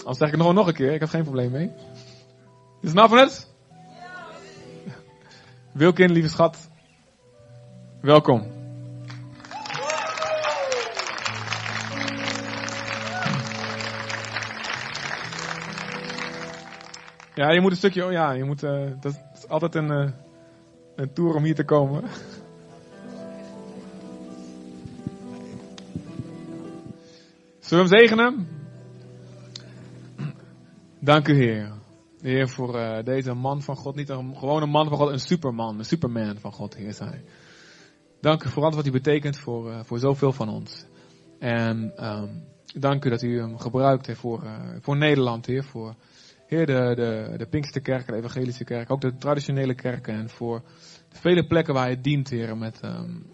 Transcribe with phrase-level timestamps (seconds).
[0.00, 1.72] Anders zeg ik het nog, nog een keer, ik heb geen probleem mee.
[2.80, 3.50] Is nou van het?
[5.72, 6.70] Wilkin, lieve schat.
[8.00, 8.58] Welkom.
[17.34, 20.10] Ja, je moet een stukje, oh ja, je moet, uh, dat is altijd een, uh,
[20.96, 22.02] een tour om hier te komen.
[27.60, 28.59] Zullen we hem zegenen?
[31.10, 31.72] Dank u Heer.
[32.20, 33.94] Heer voor uh, deze man van God.
[33.94, 37.24] Niet een gewone man van God, een superman, een superman van God, Heer zijn.
[38.20, 40.84] Dank u voor alles wat u betekent voor, uh, voor zoveel van ons.
[41.38, 42.42] En um,
[42.74, 45.64] dank u dat u hem gebruikt heeft voor, uh, voor Nederland, Heer.
[45.64, 45.94] Voor
[46.46, 50.14] Heer, de, de, de Pinksterkerk, de Evangelische Kerk, ook de traditionele kerken.
[50.14, 50.62] En voor
[51.08, 52.56] de vele plekken waar hij dient, Heer.
[52.56, 53.26] Met, um,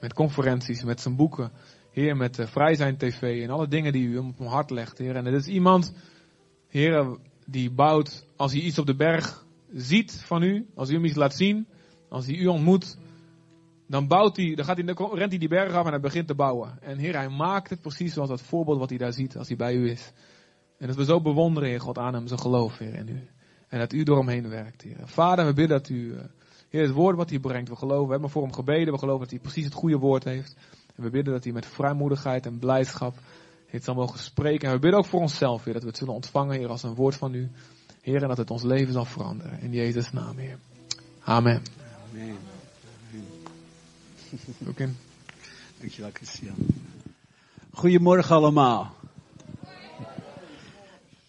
[0.00, 1.52] met conferenties, met zijn boeken.
[1.92, 5.16] Heer, met Vrij zijn TV en alle dingen die u op mijn hart legt, Heer.
[5.16, 5.92] En het is iemand,
[6.70, 11.04] Heer, die bouwt, als hij iets op de berg ziet van u, als u hem
[11.04, 11.66] iets laat zien,
[12.08, 12.98] als hij u ontmoet,
[13.86, 16.26] dan bouwt hij, dan gaat hij, dan rent hij die berg af en hij begint
[16.26, 16.78] te bouwen.
[16.82, 19.56] En Heer, hij maakt het precies zoals dat voorbeeld wat hij daar ziet, als hij
[19.56, 20.12] bij u is.
[20.78, 23.28] En dat we zo bewonderen, Heer God, aan hem, zijn geloof, Heer, in u.
[23.68, 24.96] En dat u door hem heen werkt, Heer.
[25.04, 26.14] Vader, we bidden dat u,
[26.68, 29.20] Heer, het woord wat hij brengt, we geloven, we hebben voor hem gebeden, we geloven
[29.20, 30.56] dat hij precies het goede woord heeft.
[30.96, 33.14] En we bidden dat hij met vrijmoedigheid en blijdschap
[33.70, 34.68] het zal mogen spreken.
[34.68, 36.94] En we bidden ook voor onszelf, Heer, dat we het zullen ontvangen, Heer, als een
[36.94, 37.50] woord van u.
[38.00, 39.60] Heer, en dat het ons leven zal veranderen.
[39.60, 40.58] In Jezus' naam, Heer.
[41.20, 41.62] Amen.
[42.10, 42.38] Amen.
[44.68, 44.96] Ook in.
[45.78, 46.54] Dankjewel, Christian.
[47.70, 48.94] Goedemorgen allemaal.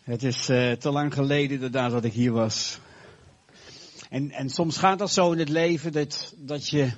[0.03, 2.79] Het is uh, te lang geleden inderdaad dat ik hier was.
[4.09, 6.91] En, en soms gaat dat zo in het leven dat, dat je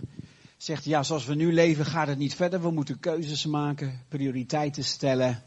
[0.64, 2.62] zegt, ja, zoals we nu leven gaat het niet verder.
[2.62, 5.44] We moeten keuzes maken, prioriteiten stellen.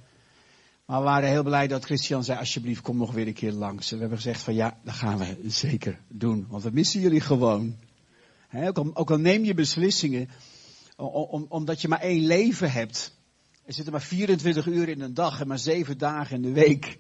[0.87, 3.89] Maar we waren heel blij dat Christian zei, alsjeblieft, kom nog weer een keer langs.
[3.91, 6.47] En we hebben gezegd van, ja, dat gaan we zeker doen.
[6.49, 7.77] Want we missen jullie gewoon.
[8.93, 10.29] Ook, al, neem je beslissingen,
[10.97, 13.19] om, om, omdat je maar één leven hebt.
[13.65, 16.99] Er zitten maar 24 uur in een dag en maar 7 dagen in de week.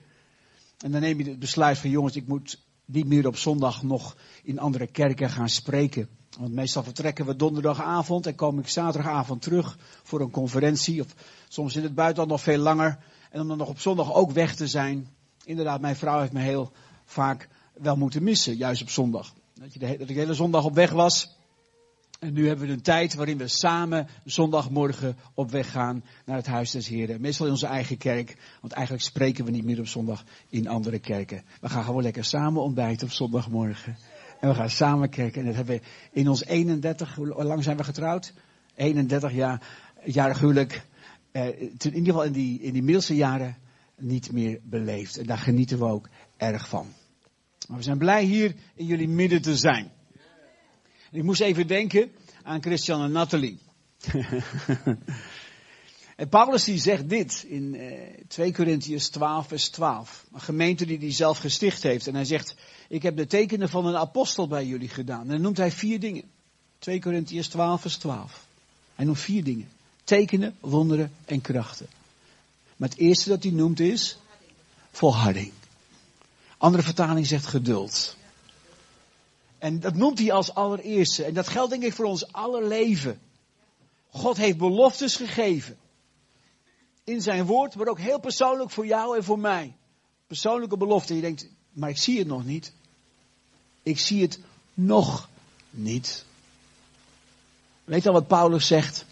[0.78, 4.16] En dan neem je het besluit van, jongens, ik moet niet meer op zondag nog
[4.42, 6.08] in andere kerken gaan spreken.
[6.38, 11.00] Want meestal vertrekken we donderdagavond en kom ik zaterdagavond terug voor een conferentie.
[11.00, 11.14] Of
[11.48, 12.98] soms in het buitenland nog veel langer.
[13.30, 15.08] En om dan nog op zondag ook weg te zijn.
[15.44, 16.72] Inderdaad, mijn vrouw heeft me heel
[17.04, 19.34] vaak wel moeten missen, juist op zondag.
[19.54, 21.35] Dat, je dat ik de hele zondag op weg was.
[22.26, 26.47] En nu hebben we een tijd waarin we samen zondagmorgen op weg gaan naar het
[26.47, 27.20] huis des Heren.
[27.20, 30.98] Meestal in onze eigen kerk, want eigenlijk spreken we niet meer op zondag in andere
[30.98, 31.42] kerken.
[31.60, 33.97] We gaan gewoon lekker samen ontbijten op zondagmorgen.
[34.41, 35.41] En we gaan samen kerken.
[35.41, 35.82] En dat hebben we
[36.12, 38.32] in ons 31, hoe lang zijn we getrouwd?
[38.75, 39.69] 31 jaar,
[40.04, 40.86] jarig huwelijk.
[41.32, 43.56] Eh, in ieder geval in die, in die middelste jaren
[43.97, 45.19] niet meer beleefd.
[45.19, 46.86] En daar genieten we ook erg van.
[47.69, 49.94] Maar we zijn blij hier in jullie midden te zijn.
[51.11, 52.12] Ik moest even denken
[52.43, 53.59] aan Christian en Nathalie.
[56.17, 57.93] en Paulus die zegt dit in uh,
[58.28, 60.27] 2 Corinthians 12 vers 12.
[60.33, 62.06] Een gemeente die hij zelf gesticht heeft.
[62.06, 62.55] En hij zegt,
[62.89, 65.21] ik heb de tekenen van een apostel bij jullie gedaan.
[65.21, 66.25] En dan noemt hij vier dingen.
[66.78, 68.47] 2 Corinthians 12 vers 12.
[68.95, 69.69] Hij noemt vier dingen.
[70.05, 71.87] Tekenen, wonderen en krachten.
[72.77, 74.19] Maar het eerste dat hij noemt is
[74.91, 75.53] volharding.
[76.59, 78.16] Andere vertaling zegt geduld.
[79.66, 81.25] En dat noemt hij als allereerste.
[81.25, 83.21] En dat geldt denk ik voor ons aller leven.
[84.09, 85.77] God heeft beloftes gegeven.
[87.04, 89.77] In zijn woord, maar ook heel persoonlijk voor jou en voor mij.
[90.27, 91.15] Persoonlijke beloften.
[91.15, 92.72] Je denkt, maar ik zie het nog niet.
[93.82, 94.38] Ik zie het
[94.75, 95.28] nog
[95.71, 96.25] niet.
[97.84, 99.04] Weet al wat Paulus zegt?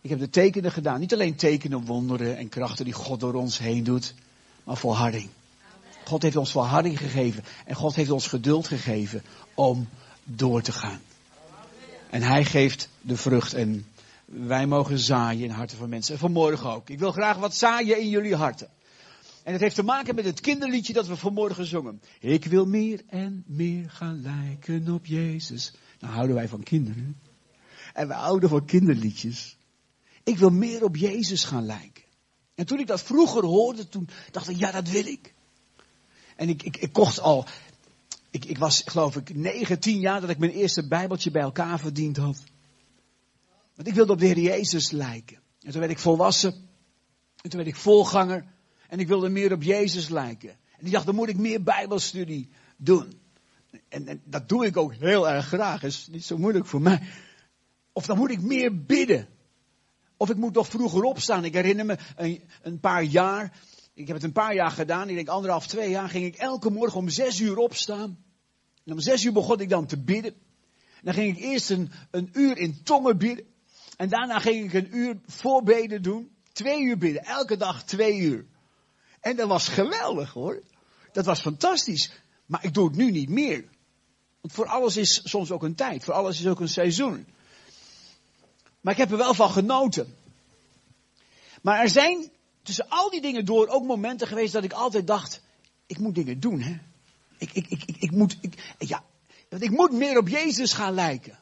[0.00, 1.00] Ik heb de tekenen gedaan.
[1.00, 4.14] Niet alleen tekenen, wonderen en krachten die God door ons heen doet,
[4.64, 5.28] maar volharding.
[6.08, 7.44] God heeft ons volharding gegeven.
[7.64, 9.22] En God heeft ons geduld gegeven
[9.54, 9.88] om
[10.24, 11.00] door te gaan.
[12.10, 13.86] En hij geeft de vrucht en
[14.24, 16.14] wij mogen zaaien in harten van mensen.
[16.14, 16.90] En vanmorgen ook.
[16.90, 18.68] Ik wil graag wat zaaien in jullie harten.
[19.42, 22.00] En het heeft te maken met het kinderliedje dat we vanmorgen zongen.
[22.20, 25.72] Ik wil meer en meer gaan lijken op Jezus.
[26.00, 27.20] Nou houden wij van kinderen.
[27.94, 29.56] En we houden van kinderliedjes.
[30.22, 32.04] Ik wil meer op Jezus gaan lijken.
[32.54, 35.36] En toen ik dat vroeger hoorde, toen dacht ik, ja dat wil ik.
[36.38, 37.46] En ik, ik, ik kocht al,
[38.30, 41.78] ik, ik was geloof ik 9, 10 jaar dat ik mijn eerste bijbeltje bij elkaar
[41.78, 42.42] verdiend had.
[43.74, 45.36] Want ik wilde op de Heer Jezus lijken.
[45.60, 46.52] En toen werd ik volwassen.
[47.42, 48.44] En toen werd ik volganger.
[48.88, 50.50] En ik wilde meer op Jezus lijken.
[50.78, 53.20] En ik dacht, dan moet ik meer bijbelstudie doen.
[53.88, 55.82] En, en dat doe ik ook heel erg graag.
[55.82, 57.02] is niet zo moeilijk voor mij.
[57.92, 59.28] Of dan moet ik meer bidden.
[60.16, 61.44] Of ik moet nog vroeger opstaan.
[61.44, 63.52] Ik herinner me een, een paar jaar
[63.98, 65.08] Ik heb het een paar jaar gedaan.
[65.08, 68.24] Ik denk anderhalf, twee jaar ging ik elke morgen om zes uur opstaan.
[68.84, 70.34] En om zes uur begon ik dan te bidden.
[71.02, 73.46] Dan ging ik eerst een, een uur in tongen bidden.
[73.96, 76.30] En daarna ging ik een uur voorbeden doen.
[76.52, 77.24] Twee uur bidden.
[77.24, 78.46] Elke dag twee uur.
[79.20, 80.62] En dat was geweldig hoor.
[81.12, 82.10] Dat was fantastisch.
[82.46, 83.64] Maar ik doe het nu niet meer.
[84.40, 86.04] Want voor alles is soms ook een tijd.
[86.04, 87.26] Voor alles is ook een seizoen.
[88.80, 90.14] Maar ik heb er wel van genoten.
[91.62, 92.30] Maar er zijn
[92.62, 95.40] tussen al die dingen door ook momenten geweest dat ik altijd dacht,
[95.86, 96.78] ik moet dingen doen, hè.
[97.38, 99.04] Ik, ik, ik, ik, ik moet, ik, ja,
[99.58, 101.38] ik moet meer op Jezus gaan lijken.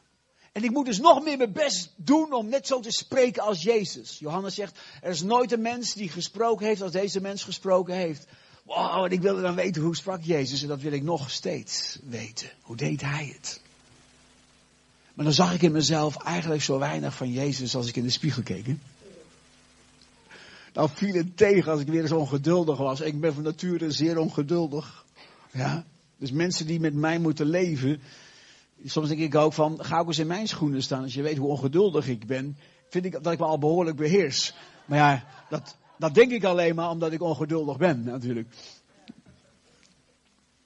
[0.51, 3.61] En ik moet dus nog meer mijn best doen om net zo te spreken als
[3.61, 4.19] Jezus.
[4.19, 8.25] Johannes zegt, er is nooit een mens die gesproken heeft als deze mens gesproken heeft.
[8.63, 11.99] Wow, en ik wilde dan weten hoe sprak Jezus en dat wil ik nog steeds
[12.03, 12.49] weten.
[12.61, 13.61] Hoe deed hij het?
[15.13, 18.09] Maar dan zag ik in mezelf eigenlijk zo weinig van Jezus als ik in de
[18.09, 18.65] spiegel keek.
[20.77, 23.01] Nou viel het tegen als ik weer eens ongeduldig was.
[23.01, 25.05] Ik ben van nature zeer ongeduldig.
[25.51, 25.85] Ja.
[26.17, 28.01] Dus mensen die met mij moeten leven.
[28.85, 31.03] Soms denk ik ook van, ga ook eens in mijn schoenen staan.
[31.03, 32.57] Als je weet hoe ongeduldig ik ben,
[32.89, 34.55] vind ik dat ik me al behoorlijk beheers.
[34.85, 38.47] Maar ja, dat, dat denk ik alleen maar omdat ik ongeduldig ben, natuurlijk.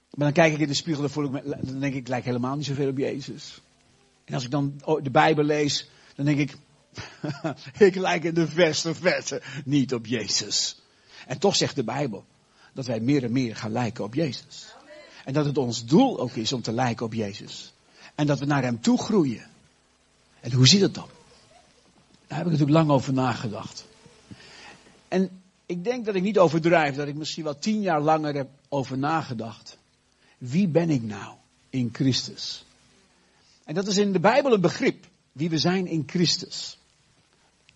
[0.10, 2.08] Maar dan kijk ik in de spiegel, dan, voel ik me, dan denk ik, ik
[2.08, 3.62] lijk helemaal niet zoveel op Jezus.
[4.26, 6.58] En als ik dan de Bijbel lees, dan denk ik,
[7.78, 10.82] ik lijk in de verste verte niet op Jezus.
[11.28, 12.26] En toch zegt de Bijbel
[12.74, 14.74] dat wij meer en meer gaan lijken op Jezus.
[15.26, 17.74] En dat het ons doel ook is om te lijken op Jezus.
[18.16, 19.50] En dat we naar Hem toe groeien.
[20.40, 21.10] En hoe zit het dan?
[22.28, 23.86] Daar heb ik natuurlijk lang over nagedacht.
[25.08, 28.50] En ik denk dat ik niet overdrijf, dat ik misschien wel tien jaar langer heb
[28.70, 29.78] over nagedacht.
[30.38, 31.36] Wie ben ik nou
[31.70, 32.66] in Christus?
[33.64, 35.06] En dat is in de Bijbel een begrip.
[35.32, 36.78] Wie we zijn in Christus.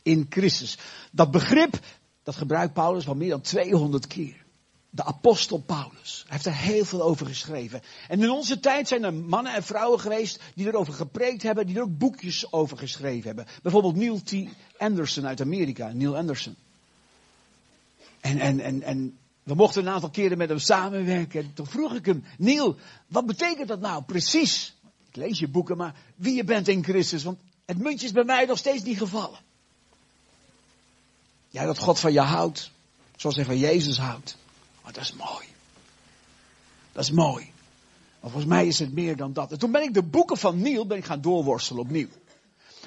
[0.06, 0.78] In Christus.
[1.12, 1.80] Dat begrip,
[2.24, 4.44] dat gebruikt Paulus wel meer dan 200 keer.
[4.90, 6.24] De apostel Paulus.
[6.28, 7.82] Hij heeft er heel veel over geschreven.
[8.08, 11.76] En in onze tijd zijn er mannen en vrouwen geweest die erover gepreekt hebben, die
[11.76, 13.46] er ook boekjes over geschreven hebben.
[13.62, 14.34] Bijvoorbeeld Neil T.
[14.78, 16.56] Anderson uit Amerika, Neil Anderson.
[18.22, 21.44] En, en, en, en we mochten een aantal keren met hem samenwerken.
[21.44, 22.76] En toen vroeg ik hem, Neil,
[23.08, 24.76] wat betekent dat nou precies?
[25.10, 27.24] Ik lees je boeken, maar wie je bent in Christus.
[27.24, 29.40] Want het muntje is bij mij nog steeds niet gevallen.
[31.56, 32.72] Ja, dat God van je houdt.
[33.16, 34.38] Zoals hij van Jezus houdt.
[34.84, 35.46] Maar dat is mooi.
[36.92, 37.52] Dat is mooi.
[38.20, 39.52] Maar volgens mij is het meer dan dat.
[39.52, 42.08] En toen ben ik de boeken van Neil ben ik gaan doorworstelen opnieuw.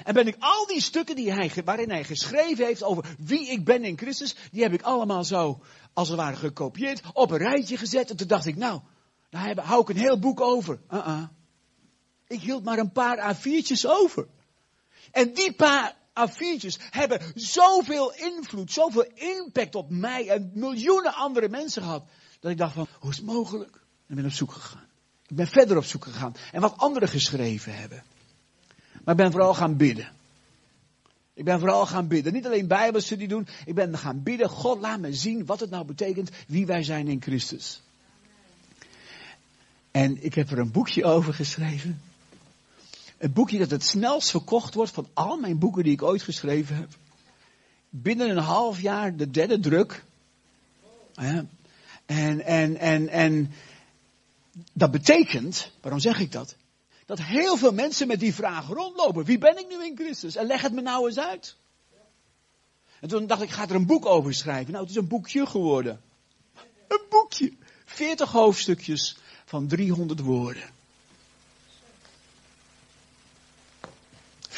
[0.03, 3.65] En ben ik al die stukken die hij, waarin hij geschreven heeft over wie ik
[3.65, 5.59] ben in Christus, die heb ik allemaal zo,
[5.93, 8.09] als het ware, gekopieerd, op een rijtje gezet.
[8.09, 8.81] En toen dacht ik, nou,
[9.29, 10.79] daar hou ik een heel boek over.
[10.91, 11.23] Uh -uh.
[12.27, 14.27] Ik hield maar een paar A4'tjes over.
[15.11, 21.81] En die paar A4'tjes hebben zoveel invloed, zoveel impact op mij en miljoenen andere mensen
[21.81, 22.03] gehad.
[22.39, 23.79] Dat ik dacht van, hoe is het mogelijk?
[24.07, 24.87] En ben op zoek gegaan.
[25.27, 26.35] Ik ben verder op zoek gegaan.
[26.51, 28.03] En wat anderen geschreven hebben.
[29.03, 30.11] Maar ik ben vooral gaan bidden.
[31.33, 32.33] Ik ben vooral gaan bidden.
[32.33, 33.47] Niet alleen bijbelstudie doen.
[33.65, 34.49] Ik ben gaan bidden.
[34.49, 37.81] God laat me zien wat het nou betekent wie wij zijn in Christus.
[39.91, 42.01] En ik heb er een boekje over geschreven.
[43.19, 46.75] Een boekje dat het snelst verkocht wordt van al mijn boeken die ik ooit geschreven
[46.75, 46.89] heb.
[47.89, 50.03] Binnen een half jaar de derde druk.
[51.13, 51.45] Ja.
[52.05, 53.51] En, en, en, en
[54.73, 56.55] dat betekent, waarom zeg ik dat?
[57.05, 59.25] Dat heel veel mensen met die vraag rondlopen.
[59.25, 60.35] Wie ben ik nu in Christus?
[60.35, 61.55] En leg het me nou eens uit.
[62.99, 64.71] En toen dacht ik, ik ga er een boek over schrijven.
[64.71, 66.01] Nou, het is een boekje geworden.
[66.87, 67.53] Een boekje.
[67.85, 70.77] 40 hoofdstukjes van 300 woorden.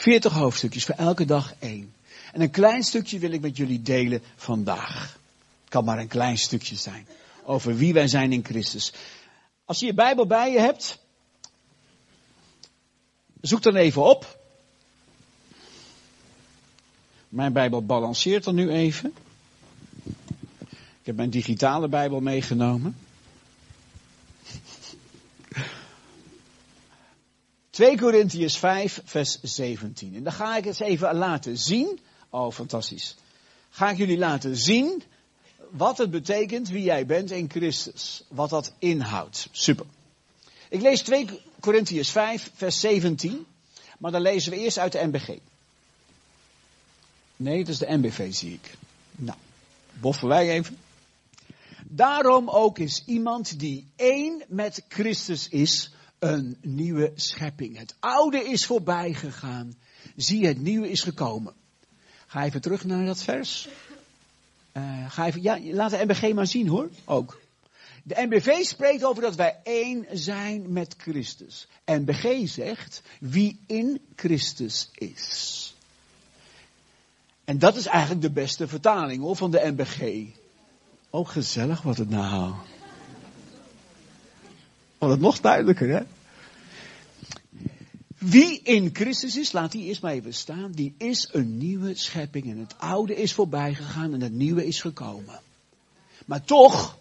[0.02, 1.94] 40 hoofdstukjes, voor elke dag één.
[2.34, 5.20] En een klein stukje wil ik met jullie delen vandaag.
[5.62, 7.08] Het kan maar een klein stukje zijn.
[7.44, 8.94] Over wie wij zijn in Christus.
[9.66, 11.00] Als je je Bijbel bij je hebt,
[13.42, 14.40] zoek dan even op.
[17.30, 19.14] Mijn Bijbel balanceert dan nu even.
[21.00, 22.96] Ik heb mijn digitale Bijbel meegenomen.
[27.72, 30.16] 2 Korintiërs 5, vers 17.
[30.16, 32.00] En dan ga ik het even laten zien.
[32.30, 33.16] Oh, fantastisch.
[33.70, 35.04] Ga ik jullie laten zien
[35.70, 38.24] wat het betekent wie jij bent in Christus.
[38.28, 39.48] Wat dat inhoudt.
[39.52, 39.86] Super.
[40.70, 41.28] Ik lees 2
[41.60, 43.46] Korintiërs 5, vers 17.
[43.98, 45.38] Maar dan lezen we eerst uit de MBG.
[47.36, 48.78] Nee, het is de MBV, zie ik.
[49.12, 49.38] Nou,
[49.94, 50.78] boffen wij even.
[51.84, 57.78] Daarom ook is iemand die één met Christus is, een nieuwe schepping.
[57.78, 59.74] Het oude is voorbij gegaan.
[60.16, 61.54] Zie, het nieuwe is gekomen.
[62.28, 63.68] Ga even terug naar dat vers.
[64.74, 67.42] Uh, ga even, ja, laat de MBG maar zien hoor, ook.
[68.04, 71.68] De NBV spreekt over dat wij één zijn met Christus.
[71.86, 75.76] NBG zegt wie in Christus is.
[77.44, 80.26] En dat is eigenlijk de beste vertaling hoor, van de NBG.
[81.10, 82.54] Oh, gezellig wat het nou.
[85.02, 86.02] Wordt het nog duidelijker, hè?
[88.18, 92.46] Wie in Christus is, laat die eerst maar even staan, die is een nieuwe schepping.
[92.46, 95.40] En het oude is voorbij gegaan en het nieuwe is gekomen.
[96.26, 96.98] Maar toch,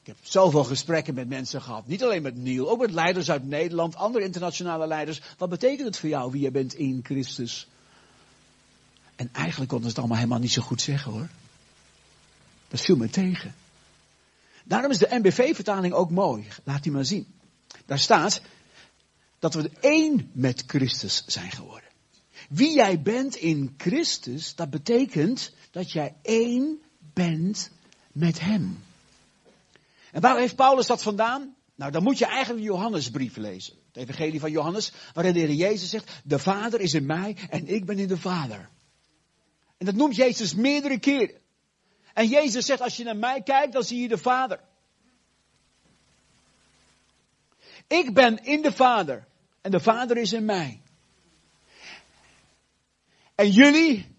[0.00, 1.86] ik heb zoveel gesprekken met mensen gehad.
[1.86, 5.20] Niet alleen met Neil, ook met leiders uit Nederland, andere internationale leiders.
[5.38, 7.68] Wat betekent het voor jou wie je bent in Christus?
[9.16, 11.28] En eigenlijk konden ze het allemaal helemaal niet zo goed zeggen hoor.
[12.68, 13.54] Dat viel me tegen.
[14.66, 16.46] Daarom is de NBV-vertaling ook mooi.
[16.64, 17.34] Laat die maar zien.
[17.84, 18.40] Daar staat
[19.38, 21.90] dat we één met Christus zijn geworden.
[22.48, 27.70] Wie jij bent in Christus, dat betekent dat jij één bent
[28.12, 28.84] met Hem.
[30.12, 31.54] En waar heeft Paulus dat vandaan?
[31.74, 33.74] Nou, dan moet je eigenlijk de Johannesbrief lezen.
[33.92, 37.66] Het evangelie van Johannes, waarin de Heer Jezus zegt, de Vader is in mij en
[37.66, 38.68] ik ben in de Vader.
[39.78, 41.40] En dat noemt Jezus meerdere keren.
[42.16, 44.60] En Jezus zegt, als je naar mij kijkt, dan zie je de Vader.
[47.86, 49.26] Ik ben in de Vader
[49.60, 50.82] en de Vader is in mij.
[53.34, 54.16] En jullie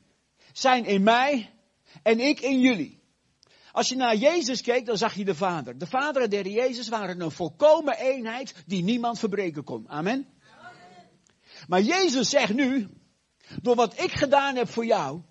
[0.52, 1.54] zijn in mij
[2.04, 3.00] en ik in jullie.
[3.72, 5.78] Als je naar Jezus keek, dan zag je de Vader.
[5.78, 9.90] De Vader en de Heer Jezus waren een volkomen eenheid die niemand verbreken kon.
[9.90, 10.28] Amen.
[11.68, 12.90] Maar Jezus zegt nu,
[13.62, 15.22] door wat ik gedaan heb voor jou,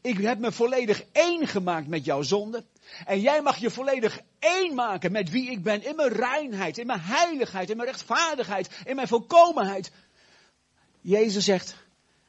[0.00, 2.64] ik heb me volledig één gemaakt met jouw zonde.
[3.04, 5.86] En jij mag je volledig één maken met wie ik ben.
[5.86, 9.92] In mijn reinheid, in mijn heiligheid, in mijn rechtvaardigheid, in mijn volkomenheid.
[11.00, 11.76] Jezus zegt,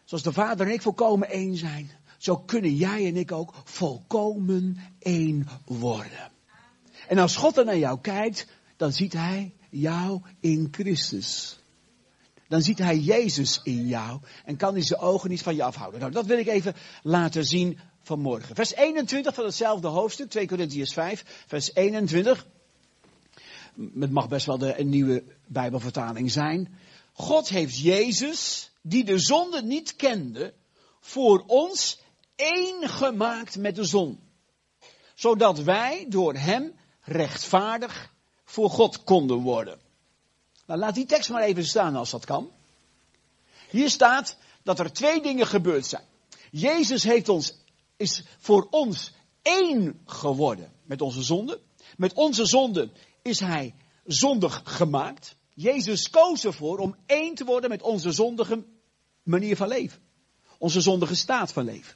[0.03, 4.77] zoals de Vader en ik volkomen één zijn, zo kunnen jij en ik ook volkomen
[4.99, 6.31] één worden.
[7.07, 11.62] En als God er naar jou kijkt, dan ziet hij jou in Christus
[12.53, 15.99] dan ziet hij Jezus in jou en kan hij zijn ogen niet van je afhouden.
[15.99, 18.55] Nou, dat wil ik even laten zien vanmorgen.
[18.55, 22.47] Vers 21 van hetzelfde hoofdstuk, 2 Corinthians 5, vers 21.
[23.99, 26.77] Het mag best wel de, een nieuwe Bijbelvertaling zijn.
[27.13, 30.53] God heeft Jezus, die de zonde niet kende,
[30.99, 32.01] voor ons
[32.35, 34.19] één gemaakt met de zon.
[35.15, 39.82] Zodat wij door hem rechtvaardig voor God konden worden.
[40.65, 42.51] Nou, laat die tekst maar even staan als dat kan.
[43.69, 46.03] Hier staat dat er twee dingen gebeurd zijn.
[46.51, 47.57] Jezus heeft ons,
[47.97, 51.61] is voor ons één geworden met onze zonde.
[51.97, 52.91] Met onze zonde
[53.21, 55.35] is hij zondig gemaakt.
[55.53, 58.65] Jezus koos ervoor om één te worden met onze zondige
[59.23, 60.01] manier van leven.
[60.57, 61.95] Onze zondige staat van leven.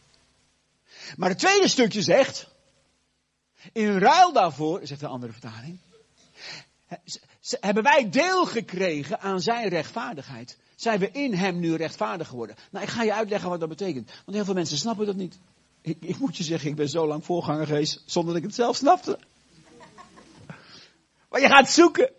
[1.15, 2.47] Maar het tweede stukje zegt,
[3.73, 5.79] in ruil daarvoor, zegt de andere vertaling,
[7.49, 10.57] hebben wij deel gekregen aan zijn rechtvaardigheid.
[10.75, 12.55] Zijn we in hem nu rechtvaardig geworden?
[12.71, 14.07] Nou, ik ga je uitleggen wat dat betekent.
[14.07, 15.39] Want heel veel mensen snappen dat niet.
[15.81, 18.57] Ik, ik moet je zeggen, ik ben zo lang voorganger geweest zonder dat ik het
[18.57, 19.19] zelf snapte.
[21.29, 22.11] Maar je gaat zoeken.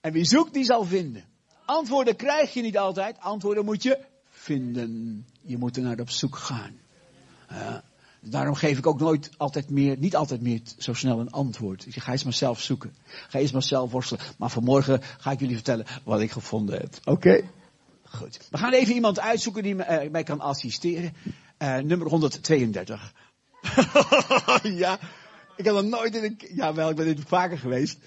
[0.00, 1.24] En wie zoekt, die zal vinden.
[1.64, 3.20] Antwoorden krijg je niet altijd.
[3.20, 3.98] Antwoorden moet je
[4.30, 5.26] vinden.
[5.40, 6.80] Je moet er naar op zoek gaan.
[7.48, 7.84] Ja.
[8.24, 11.86] Daarom geef ik ook nooit altijd meer, niet altijd meer zo snel een antwoord.
[11.86, 12.94] Ik ga eens maar zelf zoeken.
[13.28, 14.24] Ga eens maar zelf worstelen.
[14.38, 16.94] Maar vanmorgen ga ik jullie vertellen wat ik gevonden heb.
[17.04, 17.42] Oké?
[18.04, 18.38] Goed.
[18.50, 21.14] We gaan even iemand uitzoeken die mij, uh, mij kan assisteren.
[21.58, 23.12] Uh, nummer 132.
[24.62, 24.98] ja,
[25.56, 26.40] ik heb nog nooit in een...
[26.54, 27.98] Ja, wel, ik ben dit vaker geweest.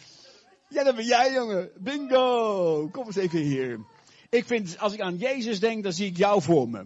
[0.70, 1.70] Ja, dat ben jij, jongen.
[1.78, 2.90] Bingo!
[2.92, 3.80] Kom eens even hier.
[4.30, 6.86] Ik vind, als ik aan Jezus denk, dan zie ik jou voor me.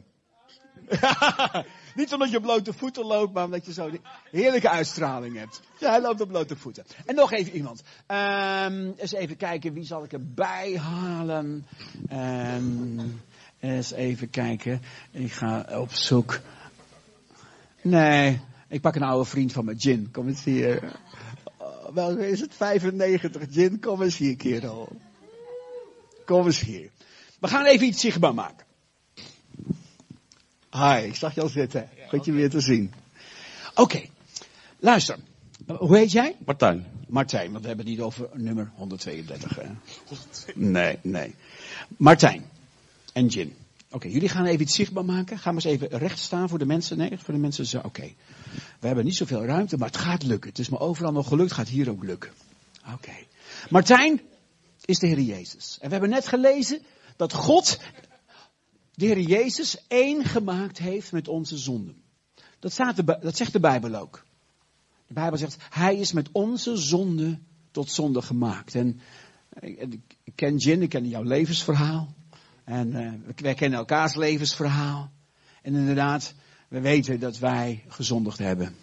[1.99, 3.89] Niet omdat je blote voeten loopt, maar omdat je zo
[4.31, 5.61] heerlijke uitstraling hebt.
[5.79, 6.85] Ja, hij loopt op blote voeten.
[7.05, 7.83] En nog even iemand.
[8.07, 11.65] Um, eens even kijken, wie zal ik erbij halen?
[12.13, 13.21] Um,
[13.59, 14.81] eens even kijken.
[15.11, 16.39] Ik ga op zoek.
[17.81, 20.11] Nee, ik pak een oude vriend van me, Jin.
[20.11, 20.99] Kom eens hier.
[21.57, 23.79] Oh, wel is het 95, Jin?
[23.79, 24.89] Kom eens hier, kerel.
[26.25, 26.89] Kom eens hier.
[27.39, 28.67] We gaan even iets zichtbaar maken.
[30.71, 31.89] Hi, ik zag je al zitten.
[32.07, 32.93] Goed je weer te zien.
[33.69, 34.09] Oké, okay.
[34.79, 35.17] luister.
[35.67, 36.35] Hoe heet jij?
[36.45, 36.85] Martijn.
[37.07, 39.55] Martijn, want we hebben het niet over nummer 132.
[39.55, 39.67] Hè?
[40.55, 41.35] Nee, nee.
[41.97, 42.45] Martijn
[43.13, 43.55] en Jin.
[43.87, 45.37] Oké, okay, jullie gaan even iets zichtbaar maken.
[45.37, 46.97] Ga maar eens even recht staan voor de mensen.
[46.97, 47.77] Nee, voor de mensen.
[47.77, 47.87] Oké.
[47.87, 48.15] Okay.
[48.79, 50.49] We hebben niet zoveel ruimte, maar het gaat lukken.
[50.49, 52.31] Het is me overal nog gelukt, gaat hier ook lukken.
[52.93, 53.13] Oké.
[53.69, 54.21] Martijn
[54.85, 55.77] is de Heer Jezus.
[55.81, 56.81] En we hebben net gelezen
[57.15, 57.79] dat God
[58.99, 62.01] de Heer Jezus één gemaakt heeft met onze zonden.
[62.59, 64.25] Dat, staat dat zegt de Bijbel ook.
[65.07, 67.39] De Bijbel zegt, hij is met onze zonde
[67.71, 68.75] tot zonde gemaakt.
[68.75, 68.99] En
[69.59, 72.13] ik, ik ken Jin, ik ken jouw levensverhaal.
[72.63, 75.11] En uh, wij kennen elkaars levensverhaal.
[75.61, 76.33] En inderdaad,
[76.67, 78.75] we weten dat wij gezondigd hebben.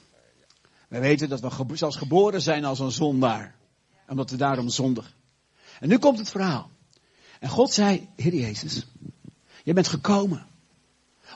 [0.89, 3.55] We weten dat we zelfs geboren zijn als een zondaar.
[4.09, 5.13] Omdat we daarom zondigen.
[5.81, 6.71] En nu komt het verhaal.
[7.41, 8.87] En God zei, Heer Jezus,
[9.67, 10.47] je bent gekomen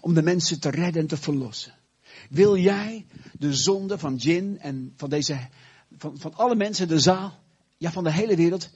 [0.00, 1.74] om de mensen te redden en te verlossen.
[2.28, 3.06] Wil jij
[3.38, 5.48] de zonde van Jin en van deze,
[5.98, 7.38] van, van alle mensen in de zaal,
[7.76, 8.70] ja van de hele wereld,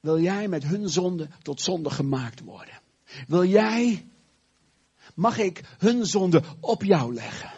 [0.00, 2.80] wil jij met hun zonde tot zonde gemaakt worden?
[3.26, 4.08] Wil jij,
[5.14, 7.50] mag ik hun zonde op jou leggen?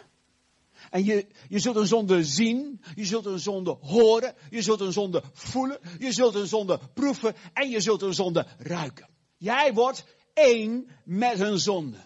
[0.90, 4.92] En je, je zult een zonde zien, je zult een zonde horen, je zult een
[4.92, 9.09] zonde voelen, je zult een zonde proeven en je zult een zonde ruiken.
[9.37, 10.04] Jij wordt
[10.38, 11.97] één met hun zonde.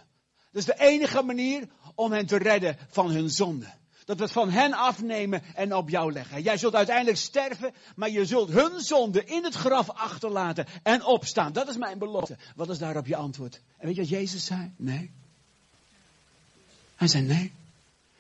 [0.51, 3.67] Dat is de enige manier om hen te redden van hun zonde.
[4.05, 6.43] Dat we het van hen afnemen en op jou leggen.
[6.43, 11.53] Jij zult uiteindelijk sterven, maar je zult hun zonde in het graf achterlaten en opstaan.
[11.53, 12.37] Dat is mijn belofte.
[12.57, 13.61] Wat is daarop je antwoord?
[13.79, 14.73] En weet je wat Jezus zei?
[14.77, 15.11] Nee.
[16.97, 17.53] Hij zei nee.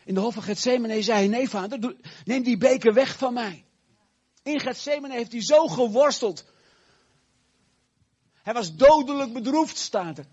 [0.04, 3.64] In de hof van Gethsemane zei hij, nee vader, neem die beker weg van mij.
[4.42, 6.44] In Gethsemane heeft hij zo geworsteld.
[8.42, 10.26] Hij was dodelijk bedroefd, staat er.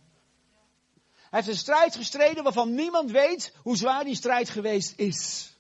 [1.16, 5.54] Hij heeft een strijd gestreden waarvan niemand weet hoe zwaar die strijd geweest is.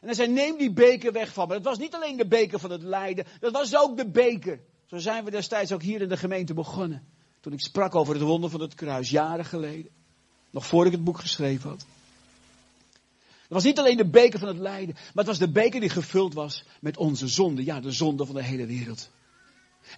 [0.00, 1.54] En hij zei, neem die beker weg van me.
[1.54, 4.60] Het was niet alleen de beker van het lijden, dat was ook de beker.
[4.86, 7.06] Zo zijn we destijds ook hier in de gemeente begonnen.
[7.40, 9.90] Toen ik sprak over het wonder van het kruis, jaren geleden.
[10.50, 11.86] Nog voor ik het boek geschreven had.
[13.22, 15.88] Het was niet alleen de beker van het lijden, maar het was de beker die
[15.88, 17.64] gevuld was met onze zonde.
[17.64, 19.10] Ja, de zonde van de hele wereld.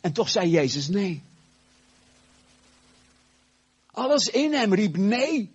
[0.01, 1.23] En toch zei Jezus nee.
[3.87, 5.55] Alles in hem riep nee.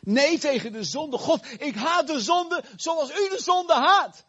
[0.00, 1.18] Nee tegen de zonde.
[1.18, 4.24] God, ik haat de zonde zoals u de zonde haat.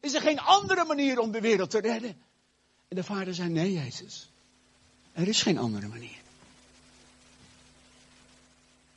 [0.00, 2.16] Is er geen andere manier om de wereld te redden?
[2.88, 4.28] En de vader zei, nee Jezus.
[5.12, 6.18] Er is geen andere manier.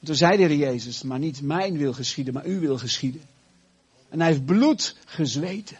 [0.03, 3.21] Toen zei de Jezus, maar niet mijn wil geschieden, maar uw wil geschieden.
[4.09, 5.77] En hij heeft bloed gezweten.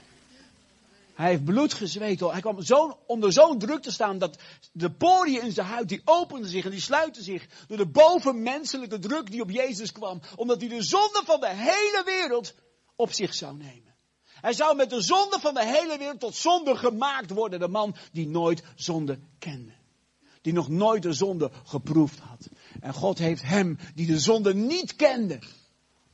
[1.20, 2.20] Hij heeft bloed gezweet.
[2.20, 4.38] Hij kwam zo, onder zo'n druk te staan dat
[4.72, 9.00] de poriën in zijn huid, die openden zich en die sluiten zich door de bovenmenselijke
[9.00, 10.22] druk die op Jezus kwam.
[10.36, 12.54] Omdat hij de zonde van de hele wereld
[12.96, 13.96] op zich zou nemen.
[14.26, 17.60] Hij zou met de zonde van de hele wereld tot zonde gemaakt worden.
[17.60, 19.74] De man die nooit zonde kende.
[20.42, 22.48] Die nog nooit de zonde geproefd had.
[22.80, 25.40] En God heeft hem, die de zonde niet kende,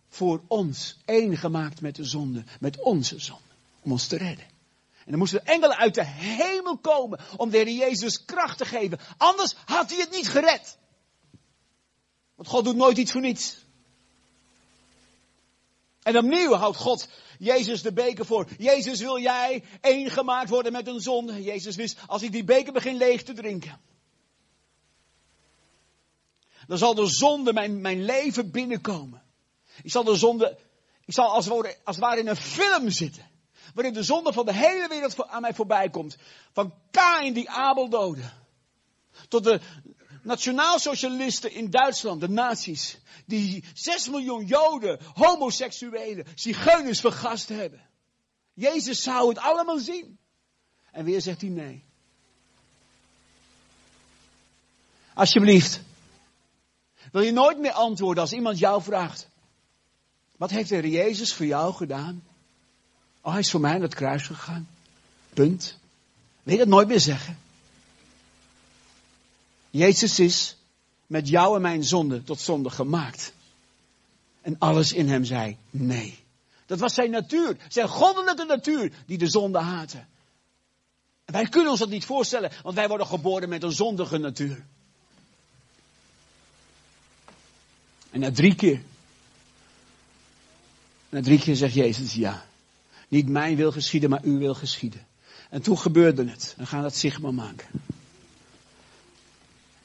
[0.07, 2.43] voor ons één gemaakt met de zonde.
[2.59, 3.43] Met onze zonde.
[3.81, 4.53] Om ons te redden.
[5.05, 8.99] En dan moesten engelen uit de hemel komen om de Jezus kracht te geven.
[9.17, 10.77] Anders had hij het niet gered.
[12.35, 13.63] Want God doet nooit iets voor niets.
[16.01, 17.07] En opnieuw houdt God
[17.39, 18.47] Jezus de beker voor.
[18.57, 21.43] Jezus wil jij één gemaakt worden met een zonde.
[21.43, 23.81] Jezus wist, als ik die beker begin leeg te drinken.
[26.67, 29.23] Dan zal de zonde mijn, mijn leven binnenkomen.
[29.83, 30.57] Ik zal de zonde,
[31.05, 33.33] ik zal als, als het ware in een film zitten
[33.75, 36.17] waarin de zonde van de hele wereld aan mij voorbij komt.
[36.51, 38.31] Van Kain die Abel doodde.
[39.27, 39.59] Tot de
[40.21, 42.97] nationaalsocialisten in Duitsland, de nazi's.
[43.25, 47.81] Die 6 miljoen Joden, homoseksuelen, zigeuners vergast hebben.
[48.53, 50.17] Jezus zou het allemaal zien.
[50.91, 51.83] En weer zegt hij nee.
[55.13, 55.81] Alsjeblieft.
[57.11, 59.29] Wil je nooit meer antwoorden als iemand jou vraagt.
[60.37, 62.23] Wat heeft de Heer Jezus voor jou gedaan?
[63.25, 64.67] Oh, hij is voor mij naar het kruis gegaan.
[65.33, 65.77] Punt.
[66.43, 67.37] Wil je dat nooit meer zeggen?
[69.69, 70.55] Jezus is
[71.07, 73.33] met jou en mijn zonde tot zonde gemaakt.
[74.41, 76.19] En alles in hem zei nee.
[76.65, 80.05] Dat was zijn natuur, zijn goddelijke natuur, die de zonde haatte.
[81.25, 84.65] En wij kunnen ons dat niet voorstellen, want wij worden geboren met een zondige natuur.
[88.11, 88.81] En na drie keer,
[91.09, 92.45] na drie keer zegt Jezus ja.
[93.07, 95.05] Niet mijn wil geschieden, maar uw wil geschieden.
[95.49, 96.53] En toen gebeurde het.
[96.57, 97.67] We gaan dat zichtbaar maken.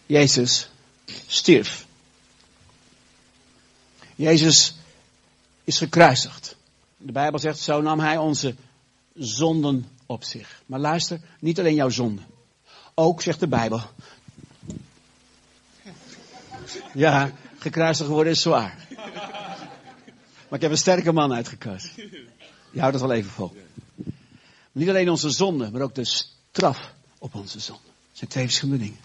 [0.07, 0.71] Jezus
[1.27, 1.87] stierf.
[4.15, 4.75] Jezus
[5.65, 6.57] is gekruisigd.
[6.97, 8.55] De Bijbel zegt, zo nam hij onze
[9.15, 10.63] zonden op zich.
[10.67, 12.27] Maar luister, niet alleen jouw zonden.
[12.95, 13.83] Ook, zegt de Bijbel.
[16.95, 18.87] Ja, gekruisigd worden is zwaar.
[20.49, 21.91] Maar ik heb een sterke man uitgekozen.
[22.71, 23.53] Je houdt het wel even vol.
[24.73, 27.83] niet alleen onze zonde, maar ook de straf op onze zonde.
[28.13, 29.01] Zijn twee verschillende dingen.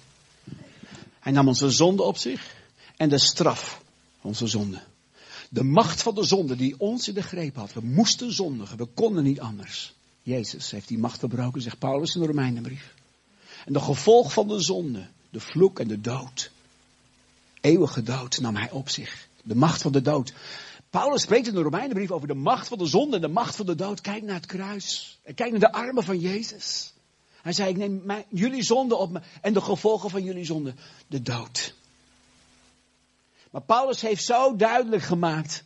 [1.20, 2.56] Hij nam onze zonde op zich
[2.98, 3.82] en de straf
[4.22, 4.82] onze zonde.
[5.50, 7.74] De macht van de zonde die ons in de greep had.
[7.74, 9.94] We moesten zondigen, we konden niet anders.
[10.22, 12.94] Jezus heeft die macht verbroken, zegt Paulus in de Romeinenbrief.
[13.66, 16.52] En de gevolg van de zonde, de vloek en de dood,
[17.62, 19.28] eeuwige dood nam hij op zich.
[19.44, 20.34] De macht van de dood.
[20.96, 23.66] Paulus spreekt in de Romeinenbrief over de macht van de zonde en de macht van
[23.66, 24.02] de dood.
[24.02, 25.20] Kijk naar het kruis.
[25.24, 26.94] En kijk naar de armen van Jezus.
[27.42, 30.74] Hij zei, ik neem jullie zonde op me en de gevolgen van jullie zonde,
[31.08, 31.74] de dood.
[33.52, 35.64] Maar Paulus heeft zo duidelijk gemaakt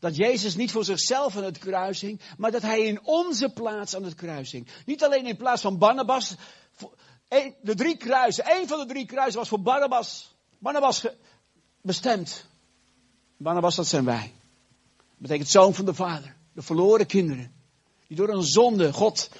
[0.00, 3.96] dat Jezus niet voor zichzelf aan het kruis hing, maar dat hij in onze plaats
[3.96, 4.68] aan het kruis hing.
[4.86, 6.34] Niet alleen in plaats van Barnabas,
[7.60, 10.34] de drie kruisen, één van de drie kruisen was voor Barnabas.
[10.58, 11.06] Barnabas
[11.80, 12.46] bestemd.
[13.36, 14.35] Barnabas, dat zijn wij.
[15.18, 16.34] Dat betekent zoon van de vader.
[16.52, 17.52] De verloren kinderen.
[18.06, 19.30] Die door een zonde God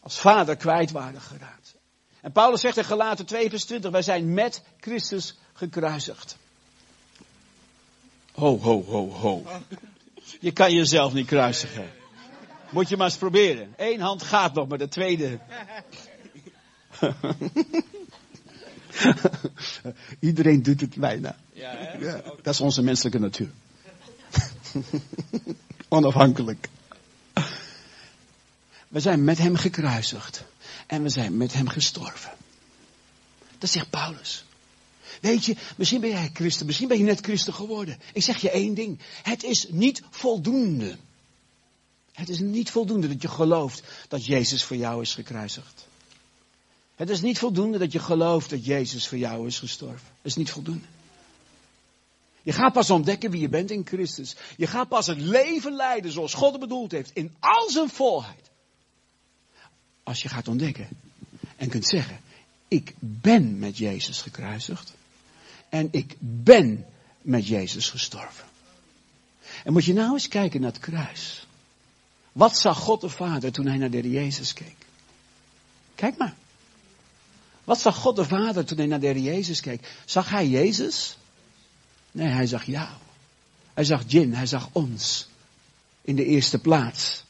[0.00, 1.74] als vader kwijt waren geraakt.
[2.20, 6.36] En Paulus zegt in Galaten 2 vers 20, wij zijn met Christus gekruisigd.
[8.32, 9.42] Ho, ho, ho, ho.
[10.40, 11.90] Je kan jezelf niet kruisigen.
[12.70, 13.74] Moet je maar eens proberen.
[13.76, 15.38] Eén hand gaat nog, maar de tweede.
[20.20, 21.36] Iedereen doet het bijna.
[21.52, 23.50] Ja, ja, dat is onze menselijke natuur.
[25.88, 26.68] Onafhankelijk.
[28.88, 30.44] We zijn met hem gekruisigd.
[30.86, 32.32] En we zijn met hem gestorven.
[33.58, 34.44] Dat zegt Paulus.
[35.20, 37.98] Weet je, misschien ben jij christen, misschien ben je net christen geworden.
[38.12, 38.98] Ik zeg je één ding.
[39.22, 40.96] Het is niet voldoende.
[42.12, 45.86] Het is niet voldoende dat je gelooft dat Jezus voor jou is gekruisigd.
[46.94, 50.08] Het is niet voldoende dat je gelooft dat Jezus voor jou is gestorven.
[50.16, 50.84] Het is niet voldoende.
[52.48, 54.36] Je gaat pas ontdekken wie je bent in Christus.
[54.56, 57.10] Je gaat pas het leven leiden zoals God het bedoeld heeft.
[57.14, 58.50] In al zijn volheid.
[60.02, 60.88] Als je gaat ontdekken.
[61.56, 62.20] En kunt zeggen.
[62.68, 64.94] Ik ben met Jezus gekruisigd.
[65.68, 66.86] En ik ben
[67.22, 68.44] met Jezus gestorven.
[69.64, 71.46] En moet je nou eens kijken naar het kruis.
[72.32, 74.76] Wat zag God de Vader toen hij naar de Jezus keek?
[75.94, 76.34] Kijk maar.
[77.64, 80.02] Wat zag God de Vader toen hij naar de Jezus keek?
[80.04, 81.16] Zag hij Jezus?
[82.18, 82.88] Nee, hij zag jou.
[83.74, 85.28] Hij zag Jin, hij zag ons.
[86.00, 87.24] In de eerste plaats.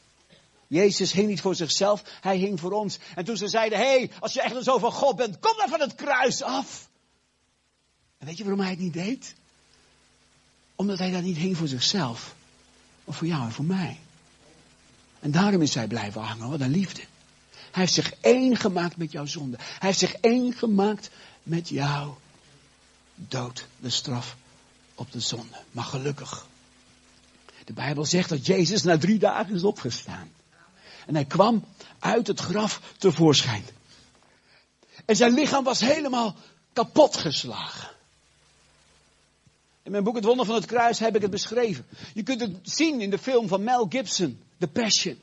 [0.67, 2.97] Jezus hing niet voor zichzelf, hij hing voor ons.
[3.15, 5.57] En toen ze zeiden, hé, hey, als je echt een zo van God bent, kom
[5.57, 6.89] dan van het kruis af.
[8.17, 9.35] En weet je waarom hij het niet deed?
[10.75, 12.35] Omdat hij daar niet hing voor zichzelf,
[13.03, 13.99] maar voor jou en voor mij.
[15.19, 17.01] En daarom is hij blijven hangen, wat een liefde.
[17.51, 19.57] Hij heeft zich één gemaakt met jouw zonde.
[19.59, 21.09] Hij heeft zich één gemaakt
[21.43, 22.19] met jouw
[23.15, 24.35] dood, de straf
[24.99, 25.57] op de zonde.
[25.71, 26.47] Maar gelukkig.
[27.65, 30.31] De Bijbel zegt dat Jezus na drie dagen is opgestaan.
[31.05, 31.65] En hij kwam
[31.99, 33.63] uit het graf tevoorschijn.
[35.05, 36.35] En zijn lichaam was helemaal
[36.73, 37.89] kapot geslagen.
[39.83, 41.87] In mijn boek Het Wonder van het Kruis heb ik het beschreven.
[42.13, 45.19] Je kunt het zien in de film van Mel Gibson, The Passion.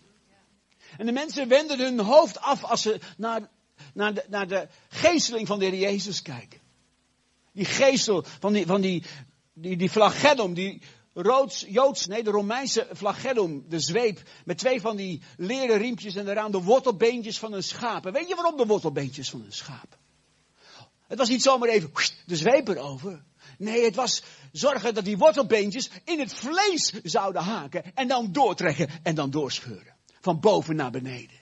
[0.99, 3.49] En de mensen wenden hun hoofd af als ze naar,
[3.93, 6.61] naar, de, naar de geesteling van de Heer Jezus kijken.
[7.53, 9.03] Die geestel van die, van die,
[9.59, 10.83] die, die flagellum, die
[11.15, 16.25] roods, Joods, nee, de Romeinse flagellum, de zweep, met twee van die leren riempjes en
[16.25, 18.07] daaraan de wortelbeentjes van een schaap.
[18.07, 19.99] En weet je waarom de wortelbeentjes van een schaap?
[21.07, 21.91] Het was niet zomaar even
[22.27, 23.25] de zweep erover.
[23.59, 28.89] Nee, het was zorgen dat die wortelbeentjes in het vlees zouden haken en dan doortrekken
[29.03, 29.95] en dan doorscheuren.
[30.21, 31.41] Van boven naar beneden.